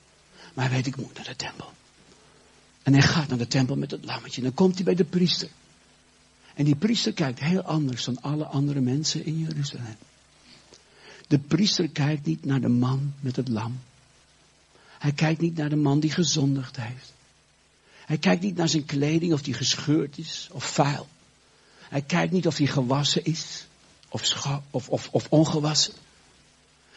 [0.55, 1.73] Maar hij weet, ik moet naar de tempel.
[2.83, 4.37] En hij gaat naar de tempel met het lammetje.
[4.37, 5.49] En dan komt hij bij de priester.
[6.57, 9.97] En die priester kijkt heel anders dan alle andere mensen in Jeruzalem.
[11.27, 13.81] De priester kijkt niet naar de man met het lam.
[14.99, 17.13] Hij kijkt niet naar de man die gezondigd heeft.
[18.07, 21.09] Hij kijkt niet naar zijn kleding of die gescheurd is of vuil.
[21.89, 23.67] Hij kijkt niet of die gewassen is
[24.09, 25.95] of, of, of, of ongewassen.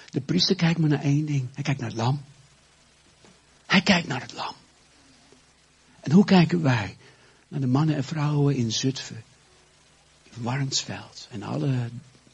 [0.10, 1.48] De priester kijkt maar naar één ding.
[1.54, 2.22] Hij kijkt naar het lam.
[3.66, 4.54] Hij kijkt naar het lam.
[6.00, 6.98] En hoe kijken wij
[7.48, 9.24] naar de mannen en vrouwen in Zutphen,
[10.42, 11.90] Warnsveld en alle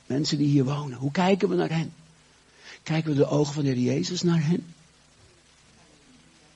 [0.05, 0.97] mensen die hier wonen?
[0.97, 1.93] Hoe kijken we naar hen?
[2.83, 4.73] Kijken we de ogen van de Heer Jezus naar hen?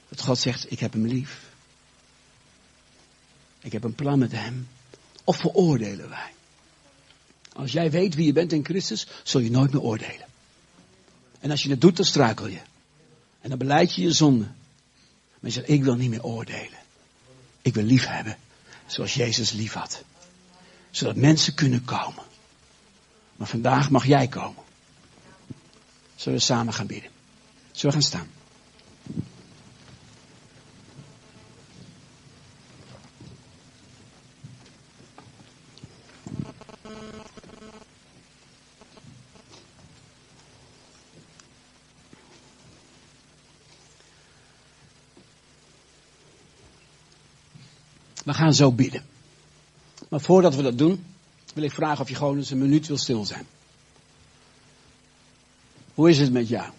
[0.09, 1.49] Dat God zegt, ik heb hem lief.
[3.59, 4.67] Ik heb een plan met hem.
[5.23, 6.31] Of veroordelen wij?
[7.53, 10.27] Als jij weet wie je bent in Christus, zul je nooit meer oordelen.
[11.39, 12.59] En als je het doet, dan struikel je.
[13.41, 14.45] En dan beleid je je zonde.
[15.39, 16.79] Maar je zegt, ik wil niet meer oordelen.
[17.61, 18.37] Ik wil lief hebben,
[18.85, 20.03] zoals Jezus lief had.
[20.91, 22.23] Zodat mensen kunnen komen.
[23.35, 24.63] Maar vandaag mag jij komen.
[26.15, 27.11] Zullen we samen gaan bidden?
[27.71, 28.27] Zullen we gaan staan?
[48.23, 49.08] We gaan zo bidden.
[50.09, 51.05] Maar voordat we dat doen,
[51.53, 53.47] wil ik vragen of je gewoon eens een minuut wil stil zijn.
[55.93, 56.71] Hoe is het met jou?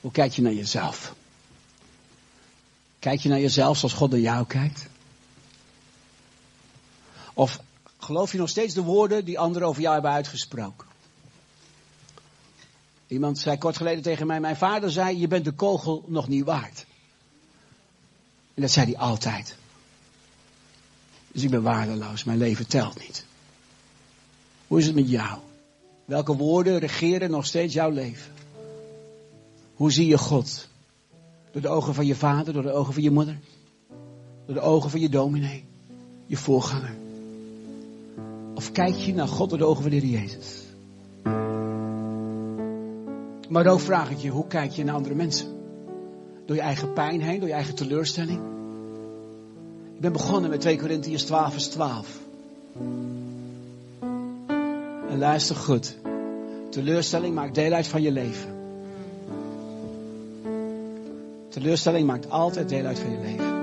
[0.00, 1.14] Hoe kijk je naar jezelf?
[2.98, 4.86] Kijk je naar jezelf zoals God naar jou kijkt?
[7.34, 7.60] Of
[7.98, 10.86] geloof je nog steeds de woorden die anderen over jou hebben uitgesproken?
[13.06, 16.44] Iemand zei kort geleden tegen mij, mijn vader zei, je bent de kogel nog niet
[16.44, 16.86] waard.
[18.54, 19.56] En dat zei hij altijd.
[21.32, 23.24] Dus ik ben waardeloos, mijn leven telt niet.
[24.66, 25.38] Hoe is het met jou?
[26.04, 28.32] Welke woorden regeren nog steeds jouw leven?
[29.74, 30.68] Hoe zie je God?
[31.50, 33.38] Door de ogen van je vader, door de ogen van je moeder?
[34.46, 35.64] Door de ogen van je dominee,
[36.26, 36.96] je voorganger?
[38.54, 40.62] Of kijk je naar God door de ogen van de Heer Jezus?
[43.48, 45.48] Maar ook vraag ik je, hoe kijk je naar andere mensen?
[46.46, 48.57] Door je eigen pijn heen, door je eigen teleurstelling?
[49.98, 52.18] Ik ben begonnen met 2 Corinthians 12 vers 12.
[55.08, 55.96] En luister goed.
[56.70, 58.56] Teleurstelling maakt deel uit van je leven.
[61.48, 63.62] Teleurstelling maakt altijd deel uit van je leven.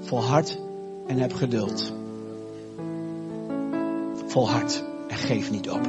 [0.00, 0.58] Volhard
[1.06, 1.92] en heb geduld.
[4.26, 5.88] Volhard en geef niet op.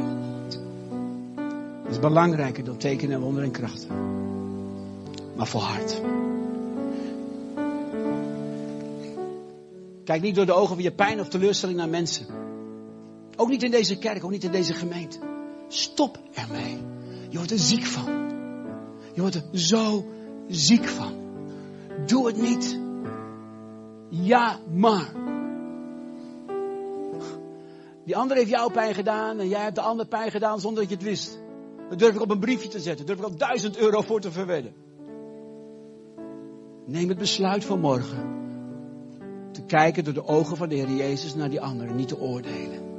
[1.84, 3.90] Dat is belangrijker dan tekenen, wonder en krachten.
[5.36, 6.02] Maar volhard.
[10.06, 12.26] Kijk niet door de ogen van je pijn of teleurstelling naar mensen.
[13.36, 15.20] Ook niet in deze kerk, ook niet in deze gemeente.
[15.68, 16.78] Stop ermee.
[17.30, 18.14] Je wordt er ziek van.
[19.14, 20.06] Je wordt er zo
[20.48, 21.14] ziek van.
[22.06, 22.80] Doe het niet.
[24.10, 25.12] Ja, maar.
[28.06, 30.90] Die ander heeft jou pijn gedaan en jij hebt de ander pijn gedaan zonder dat
[30.90, 31.40] je het wist.
[31.90, 33.06] Dat durf ik op een briefje te zetten.
[33.06, 34.74] Daar durf ik al duizend euro voor te verwedden.
[36.86, 38.45] Neem het besluit van morgen.
[39.68, 42.94] Kijken door de ogen van de Heer Jezus naar die anderen, niet te oordelen.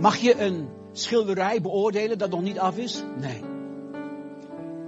[0.00, 3.02] Mag je een schilderij beoordelen dat nog niet af is?
[3.20, 3.40] Nee.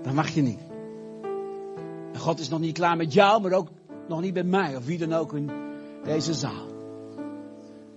[0.03, 0.61] Dat mag je niet.
[2.13, 3.69] En God is nog niet klaar met jou, maar ook
[4.09, 5.51] nog niet met mij of wie dan ook in
[6.05, 6.67] deze zaal.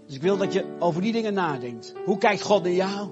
[0.06, 1.94] Dus ik wil dat je over die dingen nadenkt.
[2.06, 3.10] Hoe kijkt God naar jou?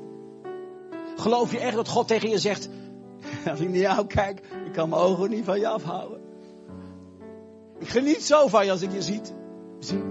[1.15, 2.69] Geloof je echt dat God tegen je zegt,
[3.51, 6.20] als ik naar jou kijk, ik kan mijn ogen niet van je afhouden.
[7.81, 9.33] Ik geniet zo van je als ik je ziet.
[9.79, 10.03] zie.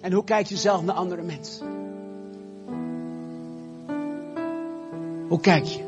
[0.00, 1.66] En hoe kijk je zelf naar andere mensen?
[5.28, 5.84] Hoe kijk je?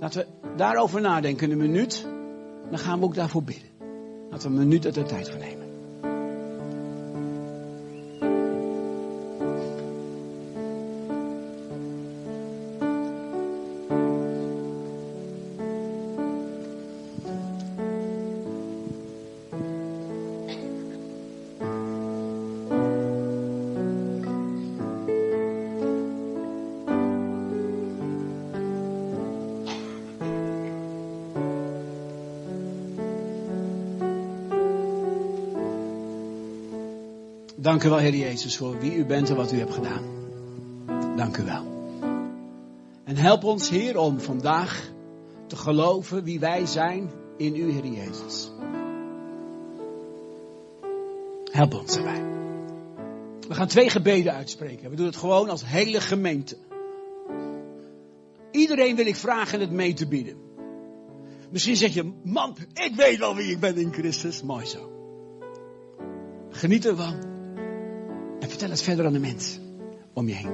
[0.00, 2.06] Laten we daarover nadenken een minuut.
[2.70, 3.68] Dan gaan we ook daarvoor bidden.
[4.30, 5.61] Laten we een minuut uit de tijd voor nemen.
[37.72, 40.04] Dank u wel, Heer Jezus, voor wie u bent en wat u hebt gedaan.
[41.16, 41.64] Dank u wel.
[43.04, 44.90] En help ons, Heer, om vandaag
[45.46, 48.50] te geloven wie wij zijn in u, Heer Jezus.
[51.44, 52.24] Help ons erbij.
[53.48, 54.90] We gaan twee gebeden uitspreken.
[54.90, 56.56] We doen het gewoon als hele gemeente.
[58.50, 60.36] Iedereen wil ik vragen het mee te bieden.
[61.50, 64.42] Misschien zeg je, man, ik weet wel wie ik ben in Christus.
[64.42, 64.90] Mooi zo.
[66.50, 67.31] Geniet ervan.
[68.62, 69.58] Vertel het verder aan de mens
[70.12, 70.52] om je heen.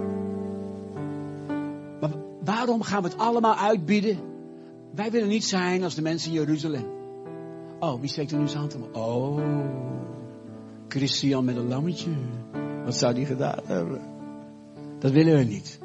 [2.01, 2.11] Maar
[2.45, 4.19] waarom gaan we het allemaal uitbieden?
[4.95, 6.87] Wij willen niet zijn als de mensen in Jeruzalem.
[7.81, 8.97] Oh, wie steekt er nu zijn hand op?
[8.97, 9.41] Oh,
[10.89, 12.11] Christian met een lammetje.
[12.85, 14.01] Wat zou die gedaan hebben?
[14.99, 15.79] Dat willen we niet.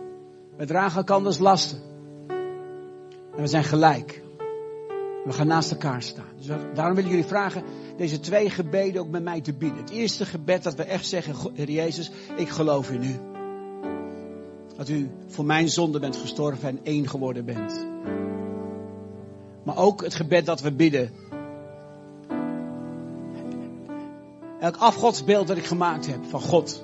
[0.58, 1.80] We dragen elkanders lasten.
[3.36, 4.24] En we zijn gelijk.
[5.24, 6.26] We gaan naast elkaar staan.
[6.38, 7.64] Dus daarom wil ik jullie vragen
[7.98, 9.80] deze twee gebeden ook met mij te bieden.
[9.80, 13.20] Het eerste gebed dat we echt zeggen, Heer Jezus, ik geloof in u.
[14.78, 17.86] Dat u voor mijn zonde bent gestorven en één geworden bent.
[19.64, 21.12] Maar ook het gebed dat we bidden.
[24.60, 26.84] Elk afgodsbeeld dat ik gemaakt heb van God.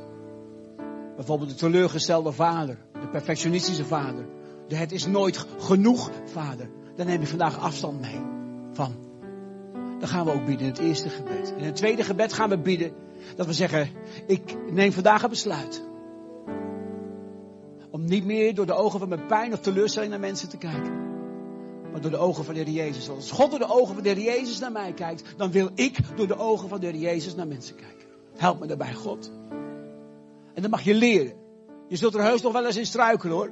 [1.16, 4.26] Bijvoorbeeld de teleurgestelde vader, de perfectionistische vader.
[4.68, 6.70] De het is nooit genoeg vader.
[6.96, 8.29] Daar neem ik vandaag afstand mee
[8.80, 8.96] van.
[10.00, 11.54] Dan gaan we ook bidden in het eerste gebed.
[11.58, 12.94] In het tweede gebed gaan we bidden
[13.36, 13.90] dat we zeggen,
[14.28, 15.84] ik neem vandaag een besluit.
[17.92, 21.08] Om niet meer door de ogen van mijn pijn of teleurstelling naar mensen te kijken.
[21.92, 23.10] Maar door de ogen van de Heer Jezus.
[23.10, 25.98] Als God door de ogen van de Heer Jezus naar mij kijkt, dan wil ik
[26.16, 28.08] door de ogen van de Heer Jezus naar mensen kijken.
[28.36, 29.32] Help me daarbij, God.
[30.54, 31.34] En dan mag je leren.
[31.88, 33.52] Je zult er heus nog wel eens in struikelen hoor.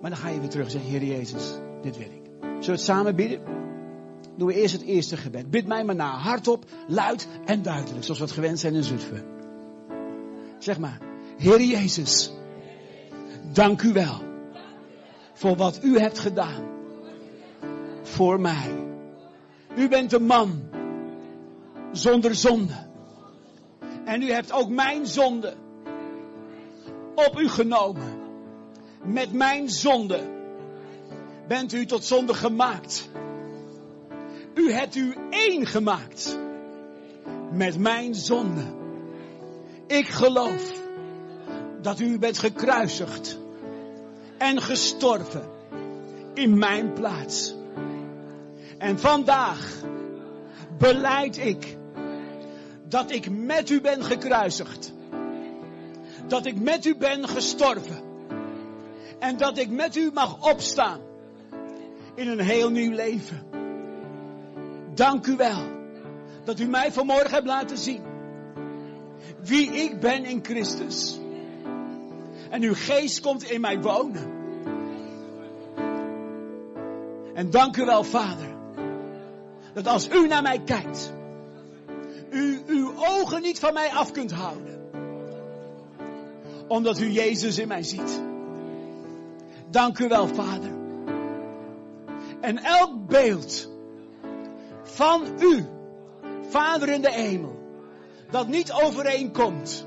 [0.00, 2.30] Maar dan ga je weer terug en zeg, Heer Jezus, dit wil ik.
[2.40, 3.59] Zullen we het samen bidden?
[4.40, 5.50] Doen we eerst het eerste gebed.
[5.50, 9.24] Bid mij maar na, hardop, luid en duidelijk, zoals we het gewend zijn in Zutphen.
[10.58, 10.98] Zeg maar,
[11.36, 12.32] Heer Jezus,
[13.52, 14.22] dank u wel
[15.32, 16.64] voor wat u hebt gedaan
[18.02, 18.84] voor mij.
[19.76, 20.62] U bent een man
[21.92, 22.86] zonder zonde.
[24.04, 25.54] En u hebt ook mijn zonde
[27.14, 28.18] op u genomen.
[29.04, 30.20] Met mijn zonde
[31.48, 33.08] bent u tot zonde gemaakt.
[34.54, 36.38] U hebt u één gemaakt
[37.52, 38.64] met mijn zonde.
[39.86, 40.72] Ik geloof
[41.80, 43.38] dat u bent gekruisigd
[44.38, 45.48] en gestorven
[46.34, 47.54] in mijn plaats.
[48.78, 49.82] En vandaag
[50.78, 51.76] beleid ik
[52.88, 54.92] dat ik met u ben gekruisigd.
[56.26, 58.02] Dat ik met u ben gestorven.
[59.18, 61.00] En dat ik met u mag opstaan
[62.14, 63.59] in een heel nieuw leven.
[65.00, 65.62] Dank u wel
[66.44, 68.02] dat u mij vanmorgen hebt laten zien
[69.42, 71.18] wie ik ben in Christus.
[72.50, 74.30] En uw geest komt in mij wonen.
[77.34, 78.56] En dank u wel, Vader,
[79.74, 81.12] dat als u naar mij kijkt,
[82.30, 84.80] u uw ogen niet van mij af kunt houden.
[86.68, 88.22] Omdat u Jezus in mij ziet.
[89.70, 90.70] Dank u wel, Vader.
[92.40, 93.69] En elk beeld
[95.00, 95.66] van u,
[96.48, 97.58] Vader in de hemel,
[98.30, 99.86] dat niet overeenkomt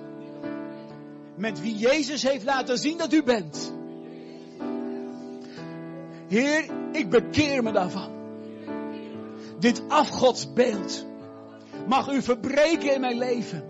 [1.35, 3.73] met wie Jezus heeft laten zien dat u bent.
[6.27, 8.11] Heer, ik bekeer me daarvan.
[9.59, 11.05] Dit afgodsbeeld
[11.87, 13.65] mag u verbreken in mijn leven.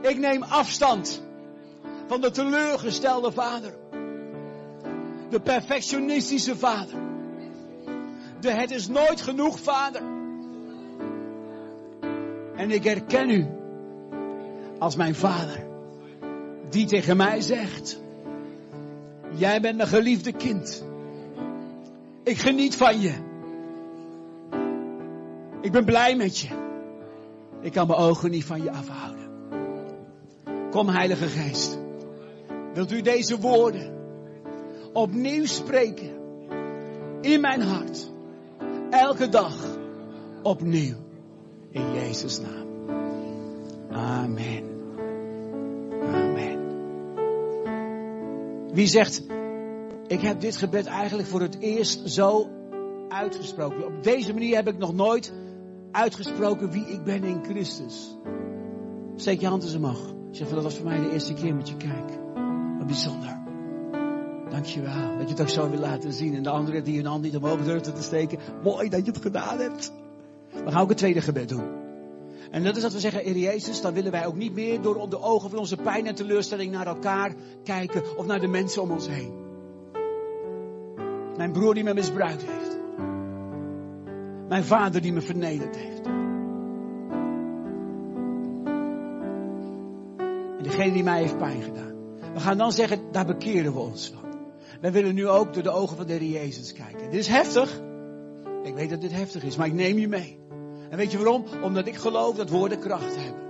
[0.00, 1.22] Ik neem afstand
[2.06, 3.74] van de teleurgestelde vader.
[5.30, 6.98] De perfectionistische vader.
[8.40, 10.15] De het is nooit genoeg vader.
[12.56, 13.46] En ik herken u
[14.78, 15.64] als mijn vader.
[16.68, 18.00] Die tegen mij zegt.
[19.34, 20.84] Jij bent mijn geliefde kind.
[22.22, 23.14] Ik geniet van je.
[25.60, 26.48] Ik ben blij met je.
[27.60, 29.24] Ik kan mijn ogen niet van je afhouden.
[30.70, 31.78] Kom Heilige Geest.
[32.74, 33.94] Wilt u deze woorden
[34.92, 36.10] opnieuw spreken
[37.20, 38.10] in mijn hart.
[38.90, 39.54] Elke dag
[40.42, 41.05] opnieuw.
[41.76, 42.66] In Jezus naam.
[43.90, 44.64] Amen.
[46.02, 46.58] Amen.
[48.72, 49.22] Wie zegt,
[50.06, 52.48] ik heb dit gebed eigenlijk voor het eerst zo
[53.08, 53.86] uitgesproken.
[53.86, 55.32] Op deze manier heb ik nog nooit
[55.90, 58.16] uitgesproken wie ik ben in Christus.
[59.16, 60.14] Steek je hand eens omhoog.
[60.30, 62.10] Zeg van dat was voor mij de eerste keer met je kijk.
[62.78, 63.38] Wat bijzonder.
[64.50, 66.34] Dankjewel dat je het ook zo wil laten zien.
[66.34, 68.38] En de anderen die hun hand niet omhoog durfden te steken.
[68.62, 69.92] Mooi dat je het gedaan hebt.
[70.64, 71.84] We gaan ook het tweede gebed doen.
[72.50, 75.10] En dat is dat we zeggen, Heer Jezus, dan willen wij ook niet meer door
[75.10, 77.34] de ogen van onze pijn en teleurstelling naar elkaar
[77.64, 79.44] kijken of naar de mensen om ons heen.
[81.36, 82.78] Mijn broer die me misbruikt heeft.
[84.48, 86.06] Mijn vader die me vernederd heeft.
[90.56, 91.94] En degene die mij heeft pijn gedaan.
[92.34, 94.24] We gaan dan zeggen, daar bekeren we ons van.
[94.80, 97.10] Wij willen nu ook door de ogen van de Heer Jezus kijken.
[97.10, 97.80] Dit is heftig.
[98.66, 100.38] Ik weet dat dit heftig is, maar ik neem je mee.
[100.90, 101.44] En weet je waarom?
[101.62, 103.42] Omdat ik geloof dat woorden kracht hebben.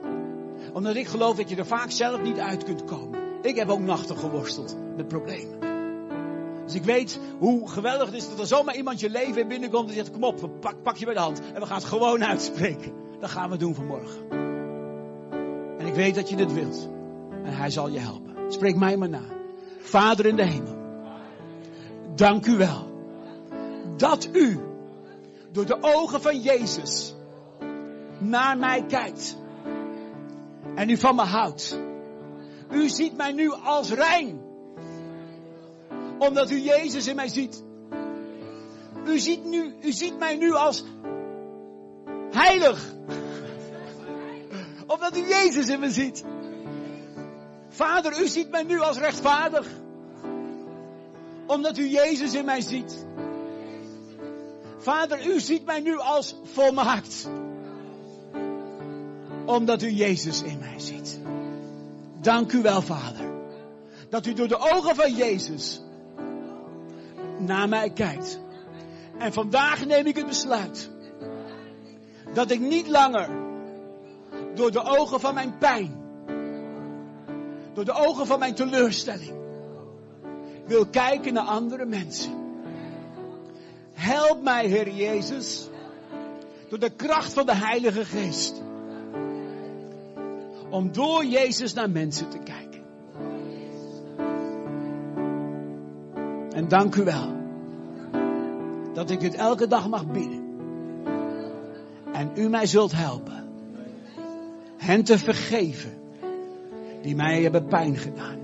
[0.73, 3.21] Omdat ik geloof dat je er vaak zelf niet uit kunt komen.
[3.43, 5.59] Ik heb ook nachten geworsteld met problemen.
[6.65, 9.89] Dus ik weet hoe geweldig het is dat er zomaar iemand je leven in binnenkomt
[9.89, 12.25] en zegt: Kom op, pak, pak je bij de hand en we gaan het gewoon
[12.35, 12.93] uitspreken.
[13.21, 14.31] Dat gaan we doen vanmorgen.
[15.79, 16.89] En ik weet dat je dit wilt.
[17.45, 18.53] En hij zal je helpen.
[18.53, 19.25] Spreek mij maar na.
[19.79, 20.77] Vader in de hemel.
[22.15, 22.95] Dank u wel.
[23.97, 24.61] Dat u
[25.57, 27.15] door de ogen van Jezus
[28.19, 29.37] naar mij kijkt.
[30.75, 31.79] En u van me houdt.
[32.71, 34.41] U ziet mij nu als rein.
[36.19, 37.65] Omdat u Jezus in mij ziet.
[39.07, 40.85] U ziet, nu, u ziet mij nu als
[42.31, 42.95] heilig.
[44.87, 46.25] Omdat u Jezus in me ziet.
[47.69, 49.67] Vader, u ziet mij nu als rechtvaardig.
[51.47, 53.07] Omdat u Jezus in mij ziet.
[54.87, 57.29] Vader, u ziet mij nu als volmaakt.
[59.47, 61.21] Omdat u Jezus in mij ziet.
[62.21, 63.31] Dank u wel, Vader.
[64.11, 65.83] Dat u door de ogen van Jezus
[67.39, 68.41] naar mij kijkt.
[69.19, 70.91] En vandaag neem ik het besluit.
[72.35, 73.31] Dat ik niet langer
[74.55, 75.97] door de ogen van mijn pijn.
[77.75, 79.35] Door de ogen van mijn teleurstelling.
[80.67, 82.46] Wil kijken naar andere mensen.
[83.97, 85.69] Help mij, Heer Jezus,
[86.69, 88.63] door de kracht van de Heilige Geest.
[90.71, 92.83] Om door Jezus naar mensen te kijken.
[96.51, 97.35] En dank u wel.
[98.93, 100.45] Dat ik dit elke dag mag bidden.
[102.13, 103.45] En u mij zult helpen.
[104.77, 105.93] Hen te vergeven.
[107.03, 108.39] Die mij hebben pijn gedaan.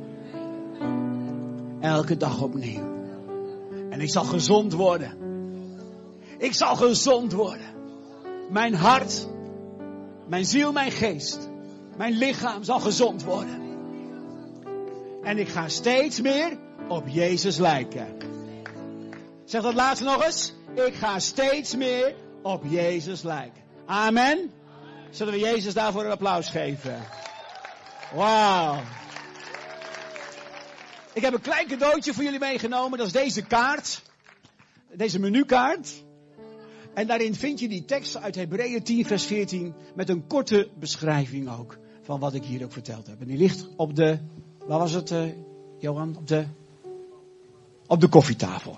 [1.80, 2.90] Elke dag opnieuw.
[3.90, 5.21] En ik zal gezond worden.
[6.42, 7.74] Ik zal gezond worden.
[8.50, 9.26] Mijn hart,
[10.26, 11.48] mijn ziel, mijn geest,
[11.96, 13.60] mijn lichaam zal gezond worden.
[15.22, 18.16] En ik ga steeds meer op Jezus lijken.
[19.44, 20.52] Zeg dat laatste nog eens.
[20.74, 23.62] Ik ga steeds meer op Jezus lijken.
[23.86, 24.52] Amen.
[25.10, 27.02] Zullen we Jezus daarvoor een applaus geven?
[28.14, 28.80] Wauw.
[31.12, 32.98] Ik heb een klein cadeautje voor jullie meegenomen.
[32.98, 34.02] Dat is deze kaart.
[34.92, 35.88] Deze menukaart.
[36.94, 39.74] En daarin vind je die tekst uit Hebreeën 10, vers 14.
[39.94, 41.78] Met een korte beschrijving ook.
[42.02, 43.20] Van wat ik hier ook verteld heb.
[43.20, 44.18] En die ligt op de.
[44.66, 45.22] Waar was het, uh,
[45.78, 46.16] Johan?
[46.16, 46.44] Op de.
[47.86, 48.76] Op de koffietafel.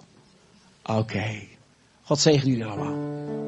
[0.83, 1.43] Oké.
[2.03, 3.44] God zegen jullie allemaal.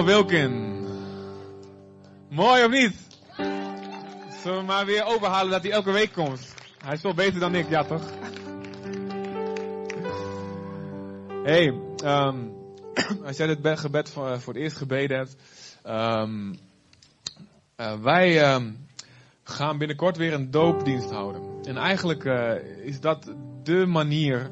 [0.00, 0.86] Dankjewel Wilkin.
[2.28, 2.94] Mooi of niet?
[4.42, 6.54] Zullen we maar weer overhalen dat hij elke week komt?
[6.84, 8.02] Hij is veel beter dan ik, ja toch?
[11.42, 11.66] hey,
[12.04, 12.52] um,
[13.26, 15.36] als jij dit gebed voor, voor het eerst gebeden hebt.
[15.86, 16.58] Um,
[17.76, 18.86] uh, wij um,
[19.42, 21.42] gaan binnenkort weer een doopdienst houden.
[21.62, 22.54] En eigenlijk uh,
[22.84, 24.50] is dat de manier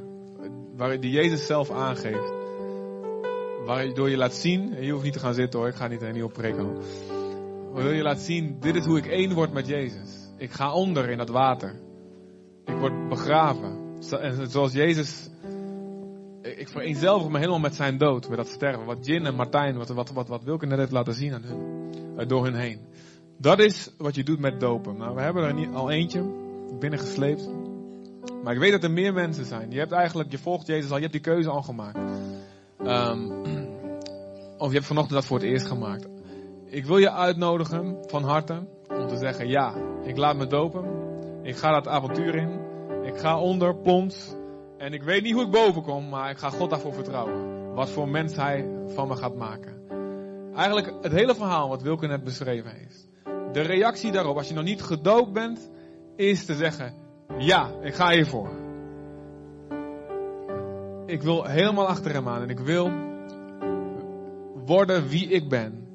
[0.76, 2.37] waar die Jezus zelf aangeeft
[3.68, 6.02] Waardoor je laat zien, en je hoeft niet te gaan zitten hoor, ik ga niet
[6.02, 6.82] een nieuwe preek houden.
[7.72, 10.30] Waardoor je laat zien, dit is hoe ik één word met Jezus.
[10.36, 11.80] Ik ga onder in dat water.
[12.64, 14.00] Ik word begraven.
[14.20, 15.28] En zoals Jezus,
[16.42, 18.84] ik vereenzelvig me helemaal met zijn dood, met dat sterven.
[18.84, 21.90] Wat Jin en Martijn, wat, wat, wat, wat Wilke net heeft laten zien aan hun,
[22.16, 22.80] eh, door hun heen.
[23.38, 24.96] Dat is wat je doet met dopen.
[24.96, 26.24] Nou, we hebben er niet, al eentje
[26.78, 27.48] binnengesleept.
[28.42, 29.70] Maar ik weet dat er meer mensen zijn.
[29.70, 31.98] Je hebt eigenlijk, je volgt Jezus al, je hebt die keuze al gemaakt.
[32.82, 33.32] Um,
[34.58, 36.08] of je hebt vanochtend dat voor het eerst gemaakt.
[36.64, 40.84] Ik wil je uitnodigen van harte om te zeggen: ja, ik laat me dopen.
[41.42, 42.60] Ik ga dat avontuur in.
[43.02, 44.34] Ik ga onder, plons.
[44.78, 47.74] En ik weet niet hoe ik boven kom, maar ik ga God daarvoor vertrouwen.
[47.74, 49.76] Wat voor mens Hij van me gaat maken.
[50.54, 53.08] Eigenlijk het hele verhaal wat Wilke net beschreven heeft.
[53.52, 55.70] De reactie daarop, als je nog niet gedoopt bent,
[56.16, 56.94] is te zeggen:
[57.38, 58.67] ja, ik ga hiervoor.
[61.08, 62.90] Ik wil helemaal achter hem aan en ik wil
[64.66, 65.88] worden wie ik ben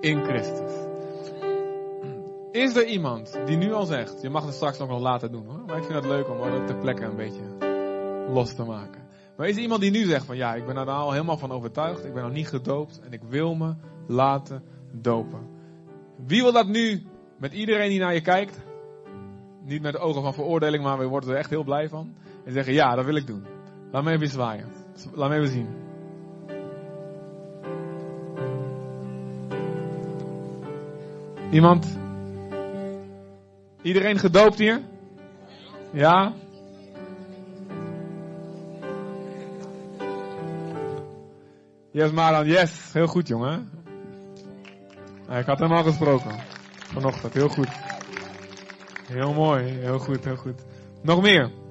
[0.00, 0.70] in Christus.
[2.52, 5.46] Is er iemand die nu al zegt, je mag het straks nog wel laten doen
[5.46, 7.42] hoor, maar ik vind het leuk om het ter plekke een beetje
[8.28, 9.00] los te maken.
[9.36, 11.52] Maar is er iemand die nu zegt van ja, ik ben er al helemaal van
[11.52, 13.74] overtuigd, ik ben nog niet gedoopt en ik wil me
[14.06, 14.62] laten
[14.92, 15.48] dopen.
[16.26, 17.02] Wie wil dat nu
[17.38, 18.58] met iedereen die naar je kijkt?
[19.64, 22.14] Niet met de ogen van veroordeling, maar we worden er echt heel blij van.
[22.44, 23.51] En zeggen ja, dat wil ik doen.
[23.92, 24.66] Laat me even zwaaien.
[25.14, 25.68] Laat me even zien.
[31.50, 31.98] Iemand?
[33.82, 34.80] Iedereen gedoopt hier?
[35.90, 36.32] Ja?
[41.90, 42.92] Yes, Maran, yes.
[42.92, 43.70] Heel goed, jongen.
[45.30, 46.32] ik had hem al gesproken.
[46.74, 47.68] Vanochtend, heel goed.
[49.06, 50.64] Heel mooi, heel goed, heel goed.
[51.02, 51.61] Nog meer?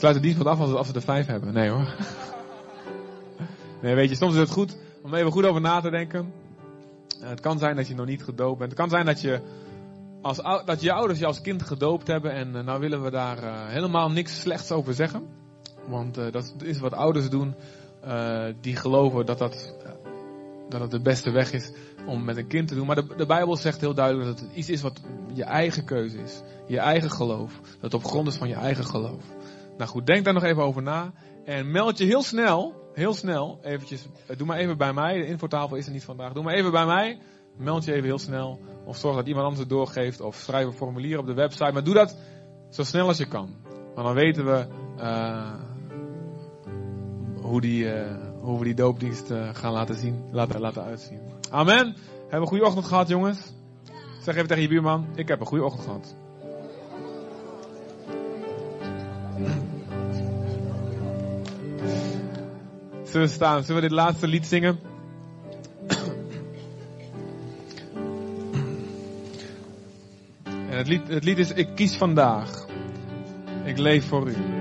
[0.00, 1.52] Sluit de dienst wat af als we, als we er vijf hebben.
[1.52, 1.94] Nee hoor.
[3.82, 6.32] Nee, weet je, soms is het goed om even goed over na te denken.
[7.22, 8.70] Uh, het kan zijn dat je nog niet gedoopt bent.
[8.70, 9.40] Het kan zijn dat je,
[10.22, 12.32] als, dat je ouders je als kind gedoopt hebben.
[12.32, 15.26] En uh, nou willen we daar uh, helemaal niks slechts over zeggen.
[15.86, 17.54] Want dat is wat ouders doen.
[18.60, 19.74] die geloven dat dat,
[20.68, 21.72] dat het de beste weg is
[22.06, 22.86] om met een kind te doen.
[22.86, 25.00] Maar de, de Bijbel zegt heel duidelijk dat het iets is wat
[25.32, 26.40] je eigen keuze is.
[26.66, 27.60] Je eigen geloof.
[27.60, 29.24] Dat het op grond is van je eigen geloof.
[29.80, 31.12] Nou goed, denk daar nog even over na.
[31.44, 35.18] En meld je heel snel heel snel eventjes, eh, doe maar even bij mij.
[35.18, 36.32] De infotafel is er niet vandaag.
[36.32, 37.18] Doe maar even bij mij.
[37.56, 38.60] Meld je even heel snel.
[38.84, 40.20] Of zorg dat iemand anders het doorgeeft.
[40.20, 41.72] Of schrijf een formulier op de website.
[41.72, 42.16] Maar doe dat
[42.70, 43.56] zo snel als je kan.
[43.94, 44.66] Want dan weten we
[44.98, 45.52] uh,
[47.40, 47.88] hoe, die,
[48.40, 50.24] hoe we die doopdienst gaan laten zien.
[50.30, 51.20] Laten, laten uitzien.
[51.50, 51.76] Amen.
[51.76, 53.52] Hebben we een goede ochtend gehad jongens?
[54.22, 55.06] Zeg even tegen je buurman.
[55.14, 56.14] Ik heb een goede ochtend gehad.
[63.10, 63.64] Zullen we staan?
[63.64, 64.78] Zullen we dit laatste lied zingen?
[70.44, 72.66] En het lied, het lied is Ik kies vandaag.
[73.64, 74.59] Ik leef voor u.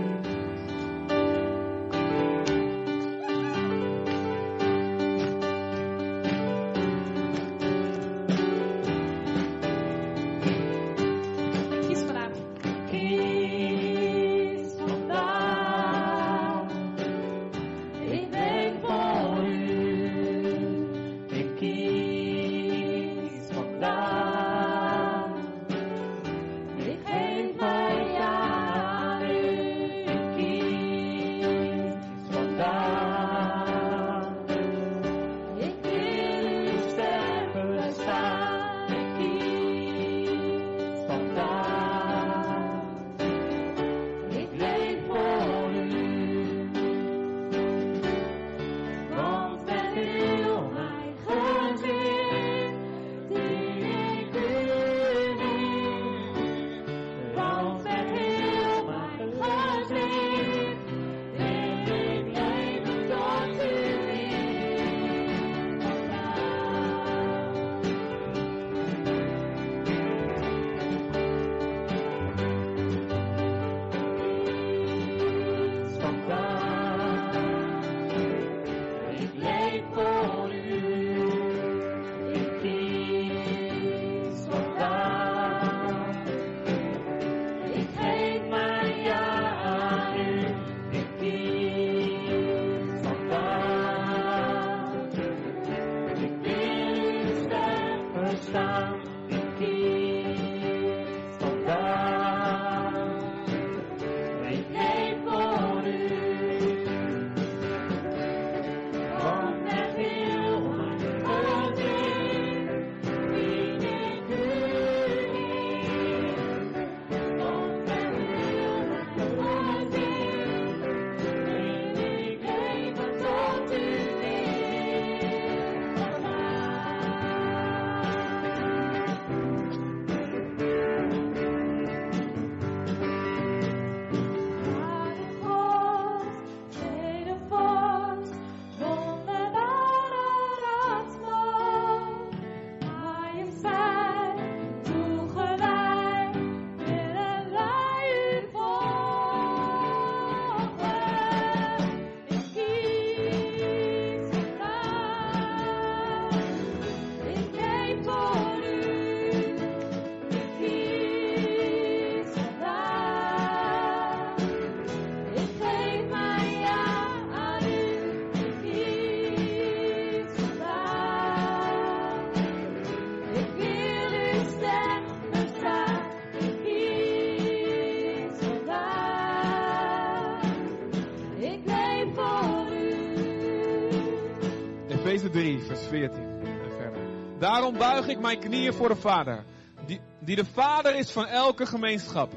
[185.40, 187.02] 3, vers 14 en verder.
[187.40, 189.44] Daarom buig ik mijn knieën voor de Vader,
[189.86, 192.34] die, die de vader is van elke gemeenschap,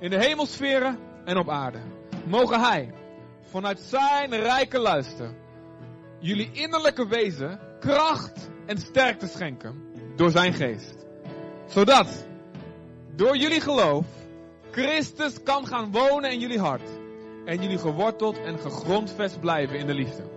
[0.00, 1.78] in de hemelsferen en op aarde,
[2.26, 2.92] mogen hij
[3.42, 5.34] vanuit zijn rijke luister
[6.18, 9.82] jullie innerlijke wezen kracht en sterkte schenken
[10.16, 11.06] door zijn geest.
[11.66, 12.26] Zodat
[13.14, 14.06] door jullie geloof
[14.70, 16.88] Christus kan gaan wonen in jullie hart
[17.44, 20.35] en jullie geworteld en gegrondvest blijven in de liefde.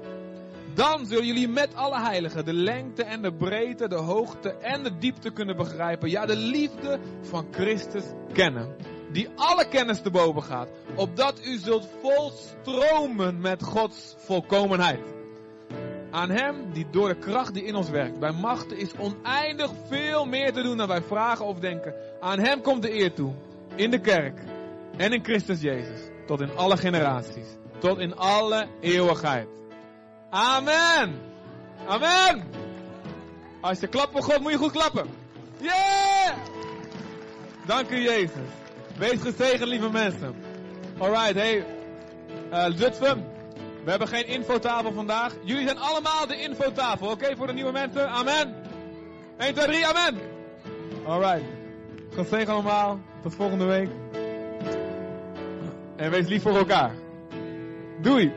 [0.79, 4.97] Dan zullen jullie met alle heiligen de lengte en de breedte, de hoogte en de
[4.97, 6.09] diepte kunnen begrijpen.
[6.09, 8.03] Ja, de liefde van Christus
[8.33, 8.75] kennen.
[9.11, 10.69] Die alle kennis te boven gaat.
[10.95, 15.13] Opdat u zult volstromen met Gods volkomenheid.
[16.11, 20.25] Aan hem die door de kracht die in ons werkt bij machten is oneindig veel
[20.25, 21.93] meer te doen dan wij vragen of denken.
[22.19, 23.33] Aan hem komt de eer toe.
[23.75, 24.39] In de kerk
[24.97, 25.99] en in Christus Jezus.
[26.25, 27.57] Tot in alle generaties.
[27.79, 29.47] Tot in alle eeuwigheid.
[30.29, 31.21] Amen.
[31.87, 32.43] Amen.
[33.61, 35.07] Als je klapt voor God moet je goed klappen.
[35.57, 36.33] Yeah!
[37.65, 38.49] Dank u Jezus.
[38.97, 40.35] Wees gezegend lieve mensen.
[40.97, 41.65] Alright, hey.
[42.51, 43.25] Uh, Zutphen.
[43.83, 45.33] We hebben geen infotafel vandaag.
[45.43, 47.35] Jullie zijn allemaal de infotafel, oké?
[47.35, 48.09] voor de nieuwe mensen.
[48.09, 48.55] Amen.
[49.37, 50.19] 1, 2, 3, amen.
[51.05, 51.43] Alright.
[52.15, 52.99] God zegen allemaal.
[53.21, 53.89] Tot volgende week.
[55.95, 56.91] En wees lief voor elkaar.
[58.01, 58.33] Doei.